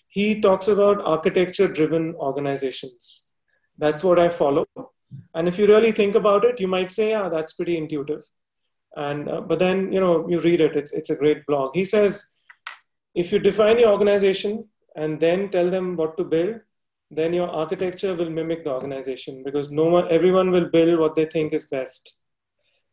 He 0.09 0.41
talks 0.41 0.67
about 0.67 1.01
architecture 1.05 1.67
driven 1.67 2.13
organizations. 2.15 3.29
That's 3.77 4.03
what 4.03 4.19
I 4.19 4.29
follow. 4.29 4.65
And 5.33 5.47
if 5.47 5.57
you 5.57 5.67
really 5.67 5.91
think 5.91 6.15
about 6.15 6.45
it, 6.45 6.59
you 6.59 6.67
might 6.67 6.91
say, 6.91 7.11
yeah, 7.11 7.29
that's 7.29 7.53
pretty 7.53 7.77
intuitive. 7.77 8.23
And, 8.95 9.29
uh, 9.29 9.41
but 9.41 9.59
then, 9.59 9.91
you 9.91 9.99
know, 9.99 10.27
you 10.29 10.39
read 10.39 10.61
it, 10.61 10.75
it's, 10.75 10.93
it's 10.93 11.09
a 11.09 11.15
great 11.15 11.45
blog. 11.47 11.75
He 11.75 11.85
says, 11.85 12.35
if 13.15 13.31
you 13.31 13.39
define 13.39 13.77
the 13.77 13.89
organization 13.89 14.67
and 14.95 15.19
then 15.19 15.49
tell 15.49 15.69
them 15.69 15.95
what 15.95 16.17
to 16.17 16.23
build, 16.23 16.59
then 17.09 17.33
your 17.33 17.49
architecture 17.49 18.15
will 18.15 18.29
mimic 18.29 18.63
the 18.63 18.71
organization 18.71 19.43
because 19.43 19.71
no 19.71 19.85
one, 19.85 20.07
everyone 20.11 20.51
will 20.51 20.69
build 20.69 20.99
what 20.99 21.15
they 21.15 21.25
think 21.25 21.53
is 21.53 21.67
best 21.67 22.23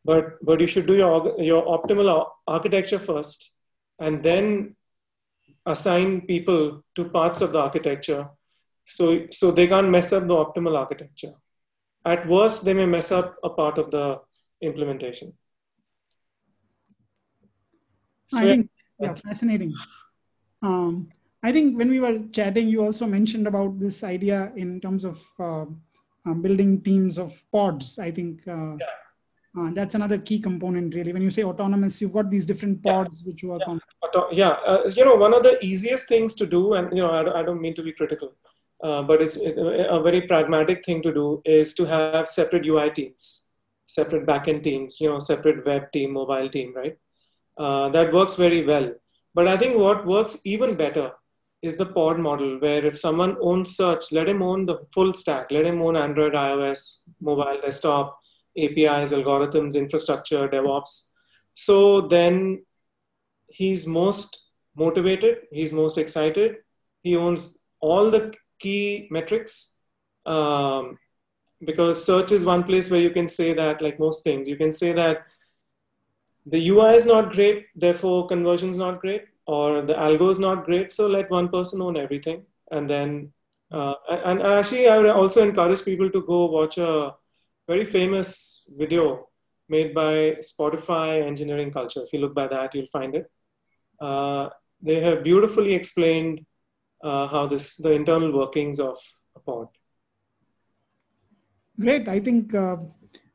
but 0.04 0.44
but 0.44 0.60
you 0.60 0.66
should 0.66 0.86
do 0.86 0.96
your 0.96 1.40
your 1.40 1.64
optimal 1.66 2.26
architecture 2.46 2.98
first 2.98 3.60
and 3.98 4.22
then 4.22 4.74
assign 5.66 6.22
people 6.22 6.82
to 6.94 7.04
parts 7.10 7.40
of 7.40 7.52
the 7.52 7.60
architecture 7.60 8.28
so 8.86 9.26
so 9.30 9.50
they 9.50 9.66
can't 9.66 9.90
mess 9.90 10.12
up 10.12 10.26
the 10.26 10.34
optimal 10.34 10.76
architecture 10.76 11.34
at 12.04 12.26
worst 12.26 12.64
they 12.64 12.74
may 12.74 12.86
mess 12.86 13.12
up 13.12 13.36
a 13.44 13.50
part 13.50 13.78
of 13.78 13.90
the 13.90 14.20
implementation 14.62 15.32
i 18.34 18.44
think 18.44 18.70
yeah 19.00 19.14
fascinating 19.14 19.74
um, 20.62 21.08
i 21.42 21.52
think 21.52 21.76
when 21.76 21.90
we 21.90 22.00
were 22.00 22.18
chatting 22.32 22.68
you 22.68 22.84
also 22.84 23.06
mentioned 23.06 23.46
about 23.46 23.78
this 23.78 24.02
idea 24.04 24.52
in 24.56 24.80
terms 24.80 25.04
of 25.04 25.20
uh, 25.38 25.66
um, 26.26 26.42
building 26.42 26.80
teams 26.82 27.18
of 27.18 27.42
pods 27.50 27.98
i 27.98 28.10
think 28.10 28.46
uh, 28.48 28.76
yeah 28.76 28.96
uh, 29.58 29.70
that's 29.72 29.96
another 29.96 30.18
key 30.18 30.38
component, 30.38 30.94
really. 30.94 31.12
When 31.12 31.22
you 31.22 31.30
say 31.30 31.42
autonomous, 31.42 32.00
you've 32.00 32.12
got 32.12 32.30
these 32.30 32.46
different 32.46 32.82
pods 32.82 33.22
yeah. 33.22 33.30
which 33.30 33.42
work 33.42 33.62
yeah. 33.66 33.72
on. 33.72 33.80
Yeah, 34.32 34.50
uh, 34.64 34.90
you 34.94 35.04
know, 35.04 35.16
one 35.16 35.34
of 35.34 35.42
the 35.42 35.58
easiest 35.60 36.06
things 36.06 36.34
to 36.36 36.46
do, 36.46 36.74
and 36.74 36.94
you 36.96 37.02
know, 37.02 37.10
I 37.10 37.40
I 37.40 37.42
don't 37.42 37.60
mean 37.60 37.74
to 37.74 37.82
be 37.82 37.92
critical, 37.92 38.32
uh, 38.82 39.02
but 39.02 39.20
it's 39.20 39.36
a 39.36 40.00
very 40.02 40.22
pragmatic 40.22 40.84
thing 40.84 41.02
to 41.02 41.12
do 41.12 41.42
is 41.44 41.74
to 41.74 41.84
have 41.84 42.28
separate 42.28 42.66
UI 42.66 42.90
teams, 42.90 43.48
separate 43.86 44.26
backend 44.26 44.62
teams, 44.62 45.00
you 45.00 45.08
know, 45.08 45.20
separate 45.20 45.64
web 45.66 45.92
team, 45.92 46.12
mobile 46.12 46.48
team, 46.48 46.72
right? 46.74 46.96
Uh, 47.58 47.88
that 47.90 48.12
works 48.12 48.36
very 48.36 48.64
well. 48.64 48.92
But 49.34 49.48
I 49.48 49.56
think 49.56 49.76
what 49.76 50.06
works 50.06 50.40
even 50.44 50.74
better 50.74 51.12
is 51.62 51.76
the 51.76 51.86
pod 51.86 52.18
model, 52.18 52.58
where 52.58 52.84
if 52.84 52.98
someone 52.98 53.36
owns 53.40 53.76
search, 53.76 54.12
let 54.12 54.28
him 54.28 54.42
own 54.42 54.64
the 54.64 54.78
full 54.94 55.12
stack. 55.12 55.50
Let 55.50 55.66
him 55.66 55.82
own 55.82 55.94
Android, 55.96 56.32
iOS, 56.32 57.02
mobile, 57.20 57.60
desktop, 57.60 58.18
APIs, 58.56 59.12
algorithms, 59.12 59.74
infrastructure, 59.74 60.48
DevOps. 60.48 61.10
So 61.54 62.00
then 62.00 62.64
he's 63.48 63.86
most 63.86 64.50
motivated, 64.74 65.40
he's 65.52 65.72
most 65.72 65.98
excited, 65.98 66.56
he 67.02 67.16
owns 67.16 67.58
all 67.80 68.10
the 68.10 68.32
key 68.60 69.08
metrics. 69.10 69.76
Um, 70.26 70.98
because 71.64 72.04
search 72.04 72.32
is 72.32 72.44
one 72.44 72.62
place 72.62 72.90
where 72.90 73.00
you 73.00 73.10
can 73.10 73.28
say 73.28 73.52
that, 73.54 73.82
like 73.82 73.98
most 73.98 74.24
things, 74.24 74.48
you 74.48 74.56
can 74.56 74.72
say 74.72 74.92
that 74.92 75.26
the 76.46 76.58
UI 76.68 76.94
is 76.94 77.06
not 77.06 77.32
great, 77.32 77.66
therefore 77.74 78.26
conversion 78.26 78.70
is 78.70 78.78
not 78.78 79.00
great, 79.00 79.24
or 79.46 79.82
the 79.82 79.94
algo 79.94 80.30
is 80.30 80.38
not 80.38 80.64
great. 80.64 80.92
So 80.92 81.06
let 81.06 81.30
one 81.30 81.48
person 81.48 81.82
own 81.82 81.96
everything, 81.96 82.44
and 82.70 82.88
then 82.88 83.32
uh, 83.70 83.94
and, 84.10 84.40
and 84.40 84.52
actually 84.54 84.88
I 84.88 84.98
would 84.98 85.06
also 85.06 85.42
encourage 85.42 85.84
people 85.84 86.10
to 86.10 86.22
go 86.22 86.46
watch 86.46 86.78
a 86.78 87.14
very 87.68 87.84
famous 87.84 88.72
video 88.78 89.28
made 89.68 89.94
by 89.94 90.36
Spotify 90.40 91.22
Engineering 91.24 91.70
Culture. 91.70 92.02
If 92.02 92.12
you 92.12 92.20
look 92.20 92.34
by 92.34 92.48
that, 92.48 92.74
you'll 92.74 92.86
find 92.86 93.14
it. 93.14 93.30
Uh, 94.00 94.48
they 94.82 95.00
have 95.00 95.22
beautifully 95.22 95.74
explained 95.74 96.44
uh, 97.02 97.26
how 97.26 97.46
this 97.46 97.76
the 97.76 97.92
internal 97.92 98.32
workings 98.32 98.80
of 98.80 98.96
a 99.36 99.40
pod. 99.40 99.68
Great. 101.78 102.08
I 102.08 102.20
think 102.20 102.54
uh, 102.54 102.76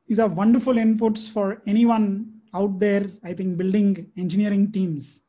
these 0.08 0.19
are 0.19 0.28
wonderful 0.28 0.75
inputs 0.75 1.30
for 1.30 1.62
anyone 1.65 2.41
out 2.54 2.80
there, 2.80 3.08
I 3.23 3.34
think, 3.34 3.58
building 3.58 4.12
engineering 4.17 4.71
teams. 4.71 5.23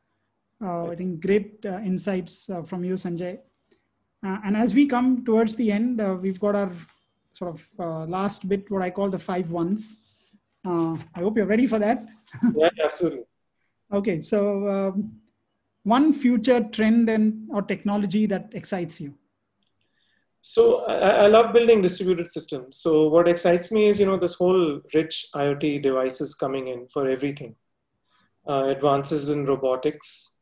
Uh, 0.63 0.87
I 0.87 0.95
think 0.95 1.21
great 1.21 1.65
uh, 1.65 1.79
insights 1.79 2.49
uh, 2.49 2.63
from 2.63 2.83
you, 2.83 2.93
Sanjay. 2.93 3.39
Uh, 4.25 4.37
and 4.45 4.57
as 4.57 4.73
we 4.73 4.87
come 4.87 5.23
towards 5.25 5.55
the 5.55 5.71
end, 5.71 6.01
uh, 6.01 6.17
we've 6.19 6.39
got 6.39 6.55
our 6.55 6.71
sort 7.33 7.53
of 7.53 7.67
uh, 7.79 8.05
last 8.05 8.47
bit, 8.49 8.69
what 8.71 8.81
I 8.81 8.89
call 8.89 9.09
the 9.09 9.19
five 9.19 9.51
ones. 9.51 9.97
I 10.65 11.19
hope 11.19 11.37
you're 11.37 11.45
ready 11.45 11.65
for 11.65 11.79
that. 11.79 12.05
yeah, 12.55 12.67
absolutely. 12.83 13.23
okay, 13.93 14.19
so 14.19 14.67
um, 14.67 15.13
one 15.87 16.11
future 16.11 16.61
trend 16.75 17.09
and 17.09 17.47
or 17.49 17.61
technology 17.61 18.25
that 18.25 18.49
excites 18.51 18.99
you. 18.99 19.13
So 20.41 20.85
I, 20.85 21.09
I, 21.23 21.27
love 21.27 21.53
building 21.53 21.81
distributed 21.81 22.29
systems. 22.29 22.81
So 22.81 23.07
what 23.07 23.27
excites 23.27 23.71
me 23.71 23.87
is, 23.87 23.99
you 23.99 24.05
know, 24.05 24.17
this 24.17 24.35
whole 24.35 24.81
rich 24.93 25.27
IoT 25.33 25.81
devices 25.81 26.35
coming 26.35 26.67
in 26.67 26.87
for 26.87 27.07
everything. 27.07 27.55
Uh, 28.47 28.65
advances 28.67 29.29
in 29.29 29.45
robotics, 29.45 30.33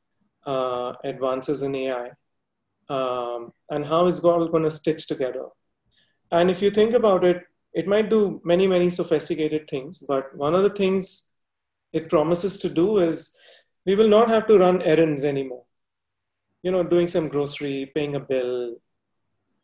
uh, 0.45 0.93
advances 1.03 1.61
in 1.63 1.75
AI, 1.75 2.09
um, 2.89 3.51
and 3.69 3.85
how 3.85 4.07
it's 4.07 4.19
all 4.19 4.47
going 4.47 4.63
to 4.63 4.71
stitch 4.71 5.07
together. 5.07 5.45
And 6.31 6.51
if 6.51 6.61
you 6.61 6.71
think 6.71 6.93
about 6.93 7.23
it, 7.23 7.41
it 7.73 7.87
might 7.87 8.09
do 8.09 8.41
many, 8.43 8.67
many 8.67 8.89
sophisticated 8.89 9.67
things. 9.67 10.03
But 10.07 10.35
one 10.35 10.55
of 10.55 10.63
the 10.63 10.69
things 10.81 11.33
it 11.93 12.09
promises 12.09 12.57
to 12.59 12.69
do 12.69 12.97
is 12.99 13.34
we 13.85 13.95
will 13.95 14.09
not 14.09 14.29
have 14.29 14.47
to 14.47 14.57
run 14.57 14.81
errands 14.81 15.23
anymore. 15.23 15.63
You 16.63 16.71
know, 16.71 16.83
doing 16.83 17.07
some 17.07 17.27
grocery, 17.27 17.91
paying 17.93 18.15
a 18.15 18.19
bill, 18.19 18.75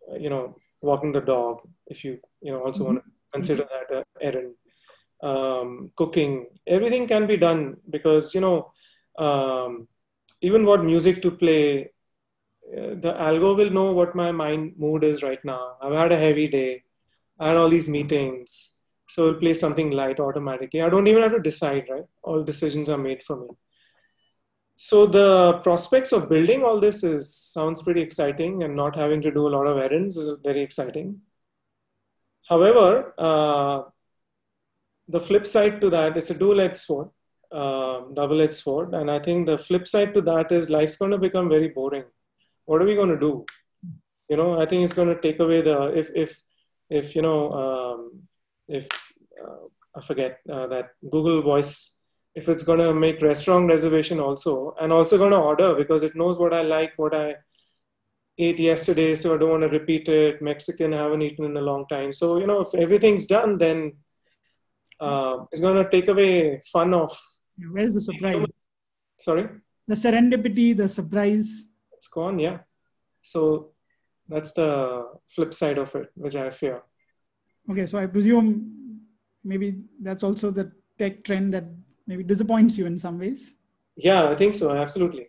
uh, 0.09 0.15
you 0.15 0.29
know, 0.29 0.55
walking 0.81 1.11
the 1.11 1.21
dog, 1.21 1.61
if 1.87 2.03
you, 2.03 2.19
you 2.41 2.51
know, 2.51 2.63
also 2.63 2.83
mm-hmm. 2.83 2.93
want 2.93 3.05
to 3.05 3.11
consider 3.33 3.67
that 3.71 3.97
an 3.97 4.03
errand, 4.21 4.53
um, 5.23 5.91
cooking, 5.95 6.47
everything 6.67 7.07
can 7.07 7.25
be 7.25 7.37
done 7.37 7.77
because, 7.89 8.35
you 8.35 8.41
know, 8.41 8.71
um, 9.17 9.87
even 10.41 10.65
what 10.65 10.83
music 10.83 11.21
to 11.21 11.31
play, 11.31 11.91
uh, 12.77 12.95
the 13.05 13.15
algo 13.19 13.55
will 13.55 13.69
know 13.69 13.91
what 13.91 14.15
my 14.15 14.31
mind 14.31 14.73
mood 14.77 15.03
is 15.03 15.23
right 15.23 15.43
now. 15.43 15.75
I've 15.81 15.93
had 15.93 16.11
a 16.11 16.17
heavy 16.17 16.47
day. 16.47 16.83
I 17.39 17.49
had 17.49 17.57
all 17.57 17.69
these 17.69 17.87
meetings. 17.87 18.77
So 19.07 19.27
it'll 19.27 19.39
play 19.39 19.53
something 19.55 19.91
light 19.91 20.19
automatically. 20.19 20.81
I 20.81 20.89
don't 20.89 21.07
even 21.07 21.23
have 21.23 21.33
to 21.33 21.39
decide, 21.39 21.85
right? 21.89 22.05
All 22.23 22.43
decisions 22.43 22.87
are 22.89 22.97
made 22.97 23.23
for 23.23 23.35
me. 23.35 23.47
So 24.83 25.05
the 25.05 25.59
prospects 25.61 26.11
of 26.11 26.27
building 26.27 26.63
all 26.63 26.79
this 26.79 27.03
is 27.03 27.31
sounds 27.31 27.83
pretty 27.83 28.01
exciting, 28.01 28.63
and 28.63 28.75
not 28.75 28.95
having 28.95 29.21
to 29.21 29.31
do 29.31 29.47
a 29.47 29.53
lot 29.55 29.67
of 29.67 29.77
errands 29.77 30.17
is 30.17 30.35
very 30.43 30.63
exciting. 30.63 31.21
However, 32.49 33.13
uh, 33.15 33.83
the 35.07 35.19
flip 35.19 35.45
side 35.45 35.81
to 35.81 35.91
that, 35.91 36.17
it's 36.17 36.31
a 36.31 36.33
dual-edged 36.33 36.77
sword, 36.77 37.09
uh, 37.51 38.01
double-edged 38.15 38.55
sword, 38.55 38.95
and 38.95 39.11
I 39.11 39.19
think 39.19 39.45
the 39.45 39.59
flip 39.59 39.87
side 39.87 40.15
to 40.15 40.21
that 40.21 40.51
is 40.51 40.71
life's 40.71 40.97
going 40.97 41.11
to 41.11 41.19
become 41.19 41.47
very 41.47 41.67
boring. 41.67 42.05
What 42.65 42.81
are 42.81 42.87
we 42.87 42.95
going 42.95 43.09
to 43.09 43.19
do? 43.19 43.45
You 44.29 44.37
know, 44.37 44.59
I 44.59 44.65
think 44.65 44.83
it's 44.83 44.95
going 44.95 45.13
to 45.15 45.21
take 45.21 45.39
away 45.39 45.61
the 45.61 45.95
if 45.95 46.09
if 46.15 46.41
if 46.89 47.15
you 47.15 47.21
know 47.21 47.39
um, 47.53 48.23
if 48.67 48.87
uh, 49.45 49.65
I 49.95 50.01
forget 50.01 50.39
uh, 50.49 50.65
that 50.73 50.89
Google 51.11 51.43
Voice 51.43 52.00
if 52.35 52.47
it's 52.47 52.63
going 52.63 52.79
to 52.79 52.93
make 52.93 53.21
restaurant 53.21 53.67
reservation 53.67 54.19
also 54.19 54.73
and 54.79 54.93
also 54.93 55.17
going 55.17 55.31
to 55.31 55.37
order 55.37 55.75
because 55.75 56.03
it 56.03 56.15
knows 56.15 56.37
what 56.39 56.53
i 56.53 56.61
like 56.61 56.93
what 56.97 57.13
i 57.13 57.35
ate 58.37 58.59
yesterday 58.59 59.13
so 59.15 59.35
i 59.35 59.37
don't 59.37 59.49
want 59.49 59.63
to 59.63 59.69
repeat 59.69 60.07
it. 60.07 60.41
Mexican 60.41 60.93
I 60.93 60.97
haven't 60.97 61.21
eaten 61.21 61.45
in 61.45 61.57
a 61.57 61.61
long 61.61 61.85
time. 61.87 62.13
So 62.13 62.39
you 62.39 62.47
know 62.47 62.61
if 62.61 62.73
everything's 62.73 63.25
done 63.25 63.57
then 63.57 63.93
uh, 64.99 65.45
it's 65.51 65.61
going 65.61 65.83
to 65.83 65.89
take 65.89 66.07
away 66.07 66.61
fun 66.71 66.93
of 66.93 67.11
where's 67.71 67.93
the 67.93 68.01
surprise? 68.01 68.45
Sorry? 69.19 69.49
The 69.87 69.95
serendipity 69.95 70.75
the 70.75 70.87
surprise. 70.87 71.67
It's 71.91 72.07
gone 72.07 72.39
yeah. 72.39 72.59
So 73.21 73.71
that's 74.27 74.53
the 74.53 75.07
flip 75.29 75.53
side 75.53 75.77
of 75.77 75.93
it 75.95 76.09
which 76.15 76.35
i 76.35 76.49
fear. 76.49 76.81
Okay 77.69 77.85
so 77.85 77.97
i 77.97 78.07
presume 78.07 79.01
maybe 79.43 79.75
that's 80.01 80.23
also 80.23 80.51
the 80.51 80.71
tech 80.97 81.23
trend 81.23 81.53
that 81.53 81.65
maybe 82.11 82.23
disappoints 82.33 82.77
you 82.77 82.85
in 82.91 82.97
some 82.97 83.17
ways? 83.23 83.41
Yeah, 83.95 84.29
I 84.29 84.35
think 84.35 84.53
so. 84.55 84.75
Absolutely. 84.85 85.25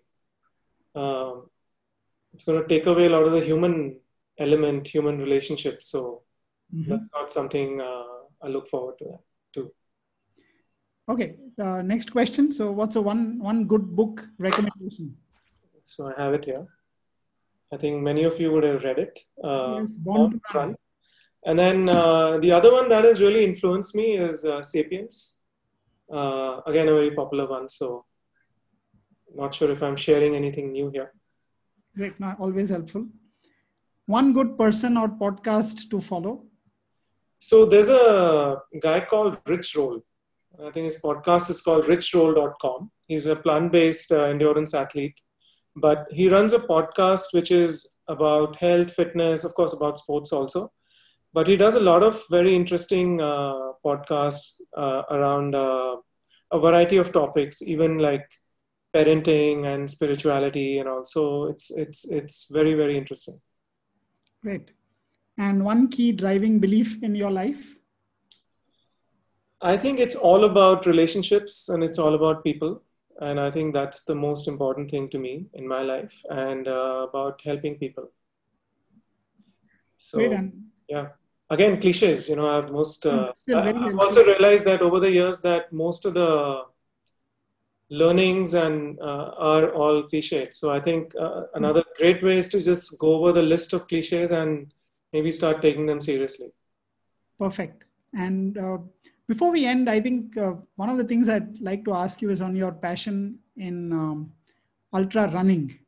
Um, 0.95 1.49
it's 2.35 2.45
going 2.45 2.61
to 2.61 2.69
take 2.69 2.87
away 2.87 3.07
a 3.07 3.11
lot 3.11 3.25
of 3.29 3.33
the 3.33 3.41
human 3.41 3.99
element, 4.39 4.89
human 4.89 5.19
relationships. 5.19 5.87
So 5.87 6.23
mm-hmm. 6.75 6.91
that's 6.91 7.09
not 7.15 7.31
something 7.31 7.81
uh, 7.81 8.19
I 8.43 8.49
look 8.49 8.67
forward 8.67 8.97
to. 8.99 9.05
That, 9.05 9.23
too. 9.55 9.71
Okay. 11.09 11.37
Uh, 11.65 11.83
next 11.83 12.11
question. 12.11 12.51
So, 12.59 12.73
what's 12.73 12.97
a 12.97 13.03
one 13.03 13.39
one 13.39 13.65
good 13.73 13.95
book 14.01 14.27
recommendation? 14.39 15.17
So 15.87 16.11
I 16.11 16.15
have 16.23 16.35
it 16.35 16.45
here. 16.45 16.67
I 17.75 17.77
think 17.77 18.03
many 18.03 18.25
of 18.25 18.39
you 18.41 18.51
would 18.53 18.65
have 18.65 18.85
read 18.85 18.99
it. 18.99 19.21
Uh, 19.43 19.79
yes, 19.81 19.97
Born 19.97 20.41
And 21.45 21.59
then 21.59 21.89
uh, 21.89 22.39
the 22.39 22.53
other 22.53 22.73
one 22.73 22.89
that 22.89 23.05
has 23.05 23.21
really 23.21 23.45
influenced 23.45 23.95
me 23.95 24.17
is 24.17 24.45
uh, 24.45 24.63
*Sapiens* 24.63 25.42
Uh, 26.13 26.61
again, 26.67 26.89
a 26.89 26.93
very 26.93 27.11
popular 27.13 27.49
one. 27.49 27.69
So 27.69 28.05
not 29.35 29.55
sure 29.55 29.71
if 29.71 29.83
I'm 29.83 29.97
sharing 29.97 30.37
anything 30.37 30.73
new 30.73 30.91
here. 30.91 31.13
Great, 31.97 32.21
not 32.21 32.39
always 32.39 32.69
helpful. 32.69 33.07
One 34.07 34.33
good 34.33 34.59
person 34.59 34.97
or 34.97 35.09
podcast 35.09 35.89
to 35.91 36.01
follow? 36.01 36.45
So 37.41 37.65
there's 37.65 37.89
a 37.89 38.59
guy 38.81 39.01
called 39.01 39.39
Rich 39.47 39.75
Roll. 39.77 40.01
I 40.61 40.71
think 40.71 40.85
his 40.85 41.01
podcast 41.03 41.51
is 41.51 41.61
called 41.63 41.87
richroll.com. 41.87 42.91
He's 43.09 43.27
a 43.27 43.37
plant-based 43.37 44.13
uh, 44.13 44.25
endurance 44.25 44.75
athlete, 44.75 45.15
but 45.77 46.07
he 46.11 46.29
runs 46.29 46.53
a 46.53 46.59
podcast 46.59 47.33
which 47.33 47.51
is 47.51 47.99
about 48.07 48.57
health, 48.57 48.93
fitness, 48.93 49.45
of 49.45 49.55
course, 49.55 49.73
about 49.73 49.99
sports 49.99 50.33
also. 50.33 50.71
But 51.35 51.47
he 51.47 51.57
does 51.57 51.77
a 51.77 51.81
lot 51.81 52.03
of 52.03 52.23
very 52.31 52.55
interesting 52.55 53.21
uh, 53.21 53.73
podcasts 53.85 54.61
uh, 54.77 55.03
around 55.11 55.55
uh, 55.55 55.97
a 56.51 56.59
variety 56.59 56.99
of 56.99 57.13
topics, 57.13 57.63
even 57.63 57.99
like 57.99 58.29
parenting 58.95 59.67
and 59.67 59.91
spirituality, 59.91 60.79
and 60.79 60.89
also 60.89 61.47
it's 61.47 61.71
it's 61.71 62.05
it's 62.05 62.49
very 62.53 62.75
very 62.75 62.99
interesting. 62.99 63.41
Great. 64.43 64.73
And 65.39 65.65
one 65.65 65.89
key 65.89 66.13
driving 66.13 66.59
belief 66.59 67.03
in 67.03 67.15
your 67.15 67.31
life? 67.31 67.77
I 69.63 69.77
think 69.77 69.99
it's 69.99 70.17
all 70.17 70.45
about 70.45 70.87
relationships 70.87 71.69
and 71.71 71.83
it's 71.83 71.99
all 71.99 72.15
about 72.15 72.45
people. 72.45 72.83
And 73.21 73.39
I 73.41 73.51
think 73.51 73.73
that's 73.73 74.05
the 74.05 74.15
most 74.15 74.49
important 74.49 74.91
thing 74.91 75.09
to 75.11 75.19
me 75.19 75.47
in 75.55 75.67
my 75.67 75.83
life 75.83 76.13
and 76.29 76.67
uh, 76.67 77.07
about 77.09 77.41
helping 77.45 77.79
people. 77.79 78.11
So, 79.97 80.21
yeah 80.89 81.07
again 81.55 81.81
cliches 81.83 82.29
you 82.29 82.37
know 82.39 82.49
i've 82.55 82.71
most 82.79 83.07
uh, 83.07 83.33
i've 83.57 83.99
also 84.05 84.25
realized 84.33 84.65
that 84.71 84.83
over 84.87 84.99
the 85.07 85.13
years 85.19 85.41
that 85.49 85.73
most 85.85 86.05
of 86.07 86.15
the 86.21 86.31
learnings 87.93 88.55
and 88.55 88.99
uh, 89.01 89.35
are 89.37 89.71
all 89.75 90.03
cliches. 90.05 90.57
So 90.57 90.71
I 90.75 90.81
think 90.81 91.15
uh, 91.15 91.43
another 91.55 91.85
great 91.99 92.23
way 92.23 92.39
is 92.39 92.49
to 92.49 92.63
just 92.63 92.99
go 92.99 93.15
over 93.17 93.33
the 93.33 93.43
list 93.43 93.75
of 93.75 93.87
cliches 93.87 94.31
and 94.31 94.73
maybe 95.13 95.31
start 95.31 95.61
taking 95.61 95.85
them 95.85 96.01
seriously. 96.01 96.49
Perfect. 97.39 97.85
And 98.15 98.57
uh, 98.57 98.79
before 99.29 99.53
we 99.53 99.67
end, 99.67 99.91
I 99.91 100.01
think 100.01 100.39
uh, 100.39 100.55
one 100.77 100.89
of 100.89 100.97
the 100.97 101.05
things 101.05 101.29
I'd 101.29 101.61
like 101.61 101.85
to 101.85 101.93
ask 101.93 102.23
you 102.23 102.31
is 102.31 102.41
on 102.41 102.57
your 102.57 102.73
passion 102.73 103.39
in 103.57 103.93
um, 103.93 104.33
ultra 104.95 105.29
running. 105.29 105.79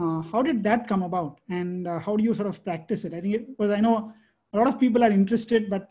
Uh, 0.00 0.22
how 0.22 0.42
did 0.42 0.64
that 0.64 0.88
come 0.88 1.02
about, 1.02 1.40
and 1.48 1.86
uh, 1.86 2.00
how 2.00 2.16
do 2.16 2.24
you 2.24 2.34
sort 2.34 2.48
of 2.48 2.64
practice 2.64 3.04
it? 3.04 3.14
I 3.14 3.20
think 3.20 3.34
it 3.34 3.48
was 3.58 3.70
I 3.70 3.78
know 3.78 4.12
a 4.54 4.56
lot 4.56 4.66
of 4.66 4.80
people 4.80 5.04
are 5.04 5.10
interested, 5.10 5.68
but 5.68 5.90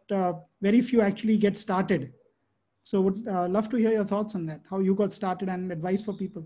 very 0.62 0.82
few 0.82 1.02
actually 1.02 1.38
get 1.38 1.56
started 1.56 2.14
so 2.84 3.02
would 3.02 3.28
uh, 3.28 3.48
love 3.48 3.70
to 3.70 3.78
hear 3.78 3.92
your 3.92 4.06
thoughts 4.06 4.36
on 4.36 4.46
that, 4.48 4.62
how 4.70 4.80
you 4.80 4.94
got 4.94 5.12
started 5.12 5.50
and 5.50 5.72
advice 5.72 6.02
for 6.02 6.14
people. 6.14 6.46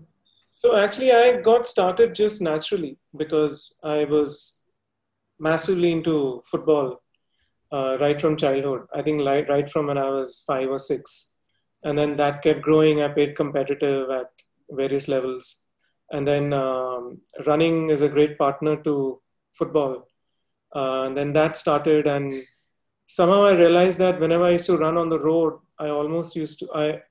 So 0.50 0.76
actually 0.76 1.12
I 1.12 1.40
got 1.40 1.66
started 1.66 2.14
just 2.14 2.40
naturally 2.40 2.96
because 3.16 3.78
I 3.82 4.04
was 4.04 4.62
massively 5.38 5.92
into 5.92 6.42
football 6.46 7.02
uh, 7.72 7.98
right 8.00 8.20
from 8.20 8.36
childhood. 8.36 8.82
I 8.94 9.02
think 9.02 9.24
right, 9.26 9.48
right 9.48 9.68
from 9.68 9.86
when 9.86 9.98
I 9.98 10.08
was 10.08 10.44
five 10.46 10.68
or 10.68 10.78
six. 10.78 11.36
And 11.84 11.98
then 11.98 12.16
that 12.16 12.42
kept 12.42 12.62
growing. 12.62 13.02
I 13.02 13.08
played 13.08 13.36
competitive 13.36 14.10
at 14.10 14.30
various 14.70 15.08
levels. 15.08 15.64
And 16.10 16.26
then 16.26 16.52
um, 16.52 17.20
running 17.46 17.90
is 17.90 18.02
a 18.02 18.08
great 18.08 18.38
partner 18.38 18.76
to 18.82 19.20
football. 19.54 20.06
Uh, 20.74 21.04
and 21.06 21.16
then 21.16 21.32
that 21.32 21.56
started 21.56 22.06
and 22.06 22.32
somehow 23.08 23.44
I 23.44 23.52
realized 23.52 23.98
that 23.98 24.20
whenever 24.20 24.44
I 24.44 24.52
used 24.52 24.66
to 24.66 24.76
run 24.76 24.96
on 24.96 25.08
the 25.08 25.18
road, 25.18 25.58
I 25.78 25.88
almost 25.88 26.36
used 26.36 26.60
to, 26.60 26.68
I 26.74 27.02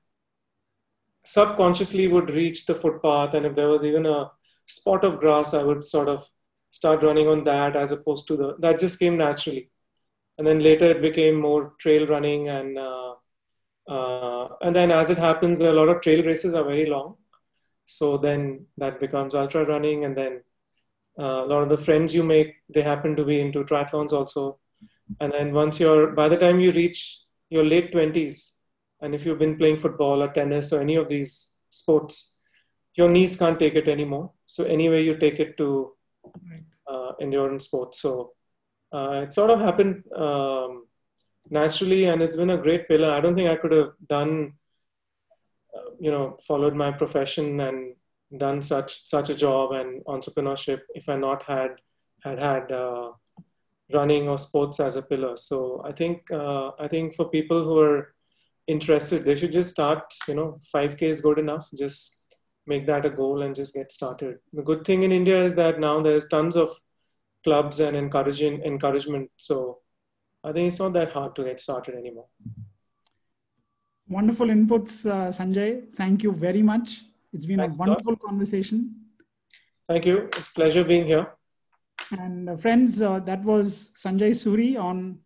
subconsciously 1.26 2.06
would 2.08 2.30
reach 2.30 2.64
the 2.64 2.74
footpath. 2.74 3.34
And 3.34 3.44
if 3.44 3.54
there 3.54 3.68
was 3.68 3.84
even 3.84 4.06
a 4.06 4.30
spot 4.66 5.04
of 5.04 5.20
grass, 5.20 5.52
I 5.52 5.62
would 5.62 5.84
sort 5.84 6.08
of 6.08 6.26
start 6.70 7.02
running 7.02 7.28
on 7.28 7.44
that 7.44 7.76
as 7.76 7.90
opposed 7.90 8.28
to 8.28 8.36
the, 8.36 8.56
that 8.60 8.78
just 8.78 8.98
came 8.98 9.16
naturally. 9.16 9.70
And 10.38 10.46
then 10.46 10.60
later 10.60 10.84
it 10.84 11.02
became 11.02 11.40
more 11.40 11.74
trail 11.80 12.06
running. 12.06 12.48
And, 12.48 12.78
uh, 12.78 13.14
uh, 13.88 14.48
and 14.60 14.74
then 14.74 14.92
as 14.92 15.10
it 15.10 15.18
happens, 15.18 15.60
a 15.60 15.72
lot 15.72 15.88
of 15.88 16.00
trail 16.00 16.24
races 16.24 16.54
are 16.54 16.64
very 16.64 16.86
long. 16.86 17.16
So 17.86 18.18
then 18.18 18.66
that 18.76 19.00
becomes 19.00 19.34
ultra 19.34 19.64
running. 19.64 20.04
And 20.04 20.16
then 20.16 20.42
uh, 21.18 21.42
a 21.44 21.46
lot 21.46 21.62
of 21.62 21.68
the 21.68 21.78
friends 21.78 22.14
you 22.14 22.22
make, 22.22 22.54
they 22.68 22.82
happen 22.82 23.16
to 23.16 23.24
be 23.24 23.40
into 23.40 23.64
triathlons 23.64 24.12
also. 24.12 24.58
And 25.20 25.32
then 25.32 25.52
once 25.52 25.80
you're, 25.80 26.12
by 26.12 26.28
the 26.28 26.36
time 26.36 26.60
you 26.60 26.70
reach 26.72 27.22
your 27.50 27.64
late 27.64 27.92
20s, 27.92 28.52
and 29.00 29.14
if 29.14 29.24
you've 29.24 29.38
been 29.38 29.56
playing 29.56 29.78
football 29.78 30.22
or 30.22 30.28
tennis 30.32 30.72
or 30.72 30.80
any 30.80 30.96
of 30.96 31.08
these 31.08 31.52
sports, 31.70 32.40
your 32.94 33.08
knees 33.08 33.36
can't 33.36 33.58
take 33.58 33.74
it 33.74 33.88
anymore. 33.88 34.32
So 34.46 34.64
anyway, 34.64 35.02
you 35.02 35.16
take 35.16 35.38
it 35.40 35.56
to 35.58 35.92
uh, 36.86 37.12
endurance 37.20 37.66
sports. 37.66 38.00
So 38.00 38.32
uh, 38.92 39.22
it 39.24 39.32
sort 39.32 39.50
of 39.50 39.60
happened 39.60 40.04
um, 40.14 40.86
naturally, 41.50 42.04
and 42.06 42.22
it's 42.22 42.36
been 42.36 42.50
a 42.50 42.58
great 42.58 42.88
pillar. 42.88 43.10
I 43.10 43.20
don't 43.20 43.34
think 43.34 43.48
I 43.48 43.56
could 43.56 43.72
have 43.72 43.92
done, 44.06 44.54
uh, 45.76 45.90
you 46.00 46.10
know, 46.10 46.36
followed 46.46 46.74
my 46.74 46.90
profession 46.90 47.60
and 47.60 47.94
done 48.36 48.60
such 48.60 49.06
such 49.06 49.30
a 49.30 49.34
job 49.34 49.72
and 49.72 50.04
entrepreneurship 50.04 50.80
if 50.94 51.08
I 51.08 51.16
not 51.16 51.42
had 51.44 51.76
had 52.22 52.38
had 52.38 52.72
uh, 52.72 53.12
running 53.92 54.28
or 54.28 54.38
sports 54.38 54.80
as 54.80 54.96
a 54.96 55.02
pillar. 55.02 55.36
So 55.36 55.82
I 55.84 55.92
think 55.92 56.30
uh, 56.30 56.72
I 56.78 56.88
think 56.88 57.14
for 57.14 57.30
people 57.30 57.64
who 57.64 57.78
are 57.78 58.14
interested, 58.66 59.24
they 59.24 59.36
should 59.36 59.52
just 59.52 59.70
start. 59.70 60.14
You 60.26 60.34
know, 60.34 60.60
5K 60.74 61.02
is 61.02 61.20
good 61.20 61.38
enough. 61.38 61.68
Just 61.76 62.34
make 62.66 62.86
that 62.86 63.06
a 63.06 63.10
goal 63.10 63.42
and 63.42 63.56
just 63.56 63.74
get 63.74 63.90
started. 63.90 64.36
The 64.52 64.62
good 64.62 64.84
thing 64.84 65.02
in 65.02 65.12
India 65.12 65.42
is 65.42 65.54
that 65.54 65.80
now 65.80 66.00
there's 66.00 66.28
tons 66.28 66.54
of 66.54 66.68
clubs 67.44 67.80
and 67.80 67.96
encouraging 67.96 68.62
encouragement. 68.62 69.30
So 69.36 69.78
I 70.44 70.52
think 70.52 70.68
it's 70.68 70.78
not 70.78 70.92
that 70.92 71.12
hard 71.12 71.34
to 71.36 71.44
get 71.44 71.60
started 71.60 71.94
anymore. 71.94 72.26
Wonderful 74.08 74.48
inputs, 74.48 75.04
uh, 75.06 75.30
Sanjay. 75.30 75.94
Thank 75.96 76.22
you 76.22 76.32
very 76.32 76.62
much. 76.62 77.04
It's 77.32 77.46
been 77.46 77.58
Thanks 77.58 77.74
a 77.74 77.78
wonderful 77.78 78.16
conversation. 78.16 78.94
Thank 79.88 80.06
you. 80.06 80.28
It's 80.36 80.50
pleasure 80.50 80.84
being 80.84 81.06
here. 81.06 81.26
And 82.10 82.48
uh, 82.48 82.56
friends, 82.56 83.02
uh, 83.02 83.20
that 83.20 83.42
was 83.42 83.92
Sanjay 83.94 84.30
Suri 84.30 84.78
on 84.78 85.18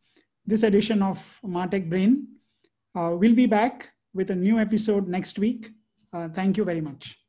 this 0.47 0.63
edition 0.63 1.03
of 1.03 1.39
Martech 1.45 1.89
Brain. 1.89 2.27
Uh, 2.95 3.15
we'll 3.19 3.35
be 3.35 3.47
back 3.47 3.93
with 4.15 4.31
a 4.31 4.35
new 4.35 4.59
episode 4.59 5.09
next 5.09 5.39
week. 5.39 5.71
Uh, 6.13 6.29
thank 6.29 6.57
you 6.57 6.65
very 6.65 6.81
much. 6.81 7.22